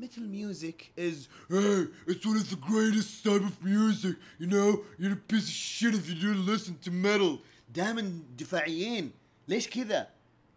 metal 0.00 0.26
music 0.40 0.78
is 0.98 1.16
hey 1.50 1.86
it's 2.10 2.24
one 2.26 2.36
of 2.42 2.48
the 2.50 2.60
greatest 2.70 3.24
type 3.24 3.44
of 3.50 3.56
music 3.64 4.16
you 4.40 4.46
know? 4.46 4.70
You're 5.00 5.12
a 5.12 5.22
piece 5.32 5.48
of 5.48 5.56
shit 5.76 5.94
if 5.94 6.04
you 6.08 6.14
don't 6.22 6.46
listen 6.46 6.74
to 6.84 6.90
metal. 6.90 7.38
دائما 7.74 8.22
دفاعيين. 8.38 9.10
ليش 9.48 9.68
كذا؟ 9.68 10.08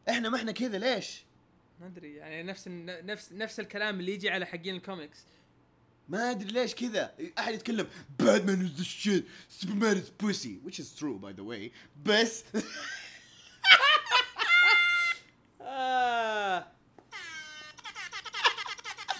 إحنا 0.09 0.29
ما 0.29 0.37
إحنا 0.37 0.51
كذا 0.51 0.77
ليش؟ 0.77 1.23
ما 1.79 1.87
أدري 1.87 2.15
يعني 2.15 2.43
نفس 2.43 2.67
نفس 2.67 3.31
نفس 3.31 3.59
الكلام 3.59 3.99
اللي 3.99 4.13
يجي 4.13 4.29
على 4.29 4.45
حقين 4.45 4.75
الكوميكس 4.75 5.19
ما 6.09 6.31
أدري 6.31 6.51
ليش 6.51 6.75
كذا 6.75 7.13
أحد 7.39 7.53
يتكلم 7.53 7.87
Batman 8.23 8.59
is 8.65 8.79
the 8.79 8.83
shit 8.83 9.23
Superman 9.49 9.97
is 9.97 10.09
pussy 10.23 10.59
which 10.63 10.79
is 10.79 10.95
true 10.99 11.17
by 11.19 11.31
the 11.33 11.43
way 11.43 11.71
بس 12.05 12.43
آه. 15.61 16.67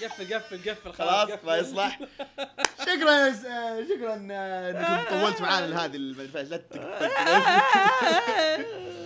قفل 0.04 0.34
قفل 0.34 0.70
قفل 0.70 0.94
خلاص. 0.94 1.30
ما 1.46 1.58
يصلح 1.58 2.00
شكرا 2.88 3.28
آه، 3.28 3.84
شكرا 3.84 4.28
آه، 4.32 5.02
انكم 5.02 5.10
طولت 5.10 5.42
معانا 5.42 5.66
لهذه 5.68 5.96
الفاش 5.96 6.48
لا. 6.48 6.64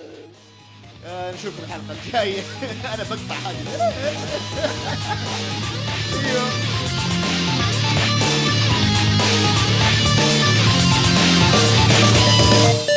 آه، 1.08 1.32
نشوفكم 1.32 1.64
الحلقة 1.64 1.96
الجاية. 2.06 2.42
أنا 2.94 3.04
بقطع 3.04 3.36
حاجة 3.36 3.58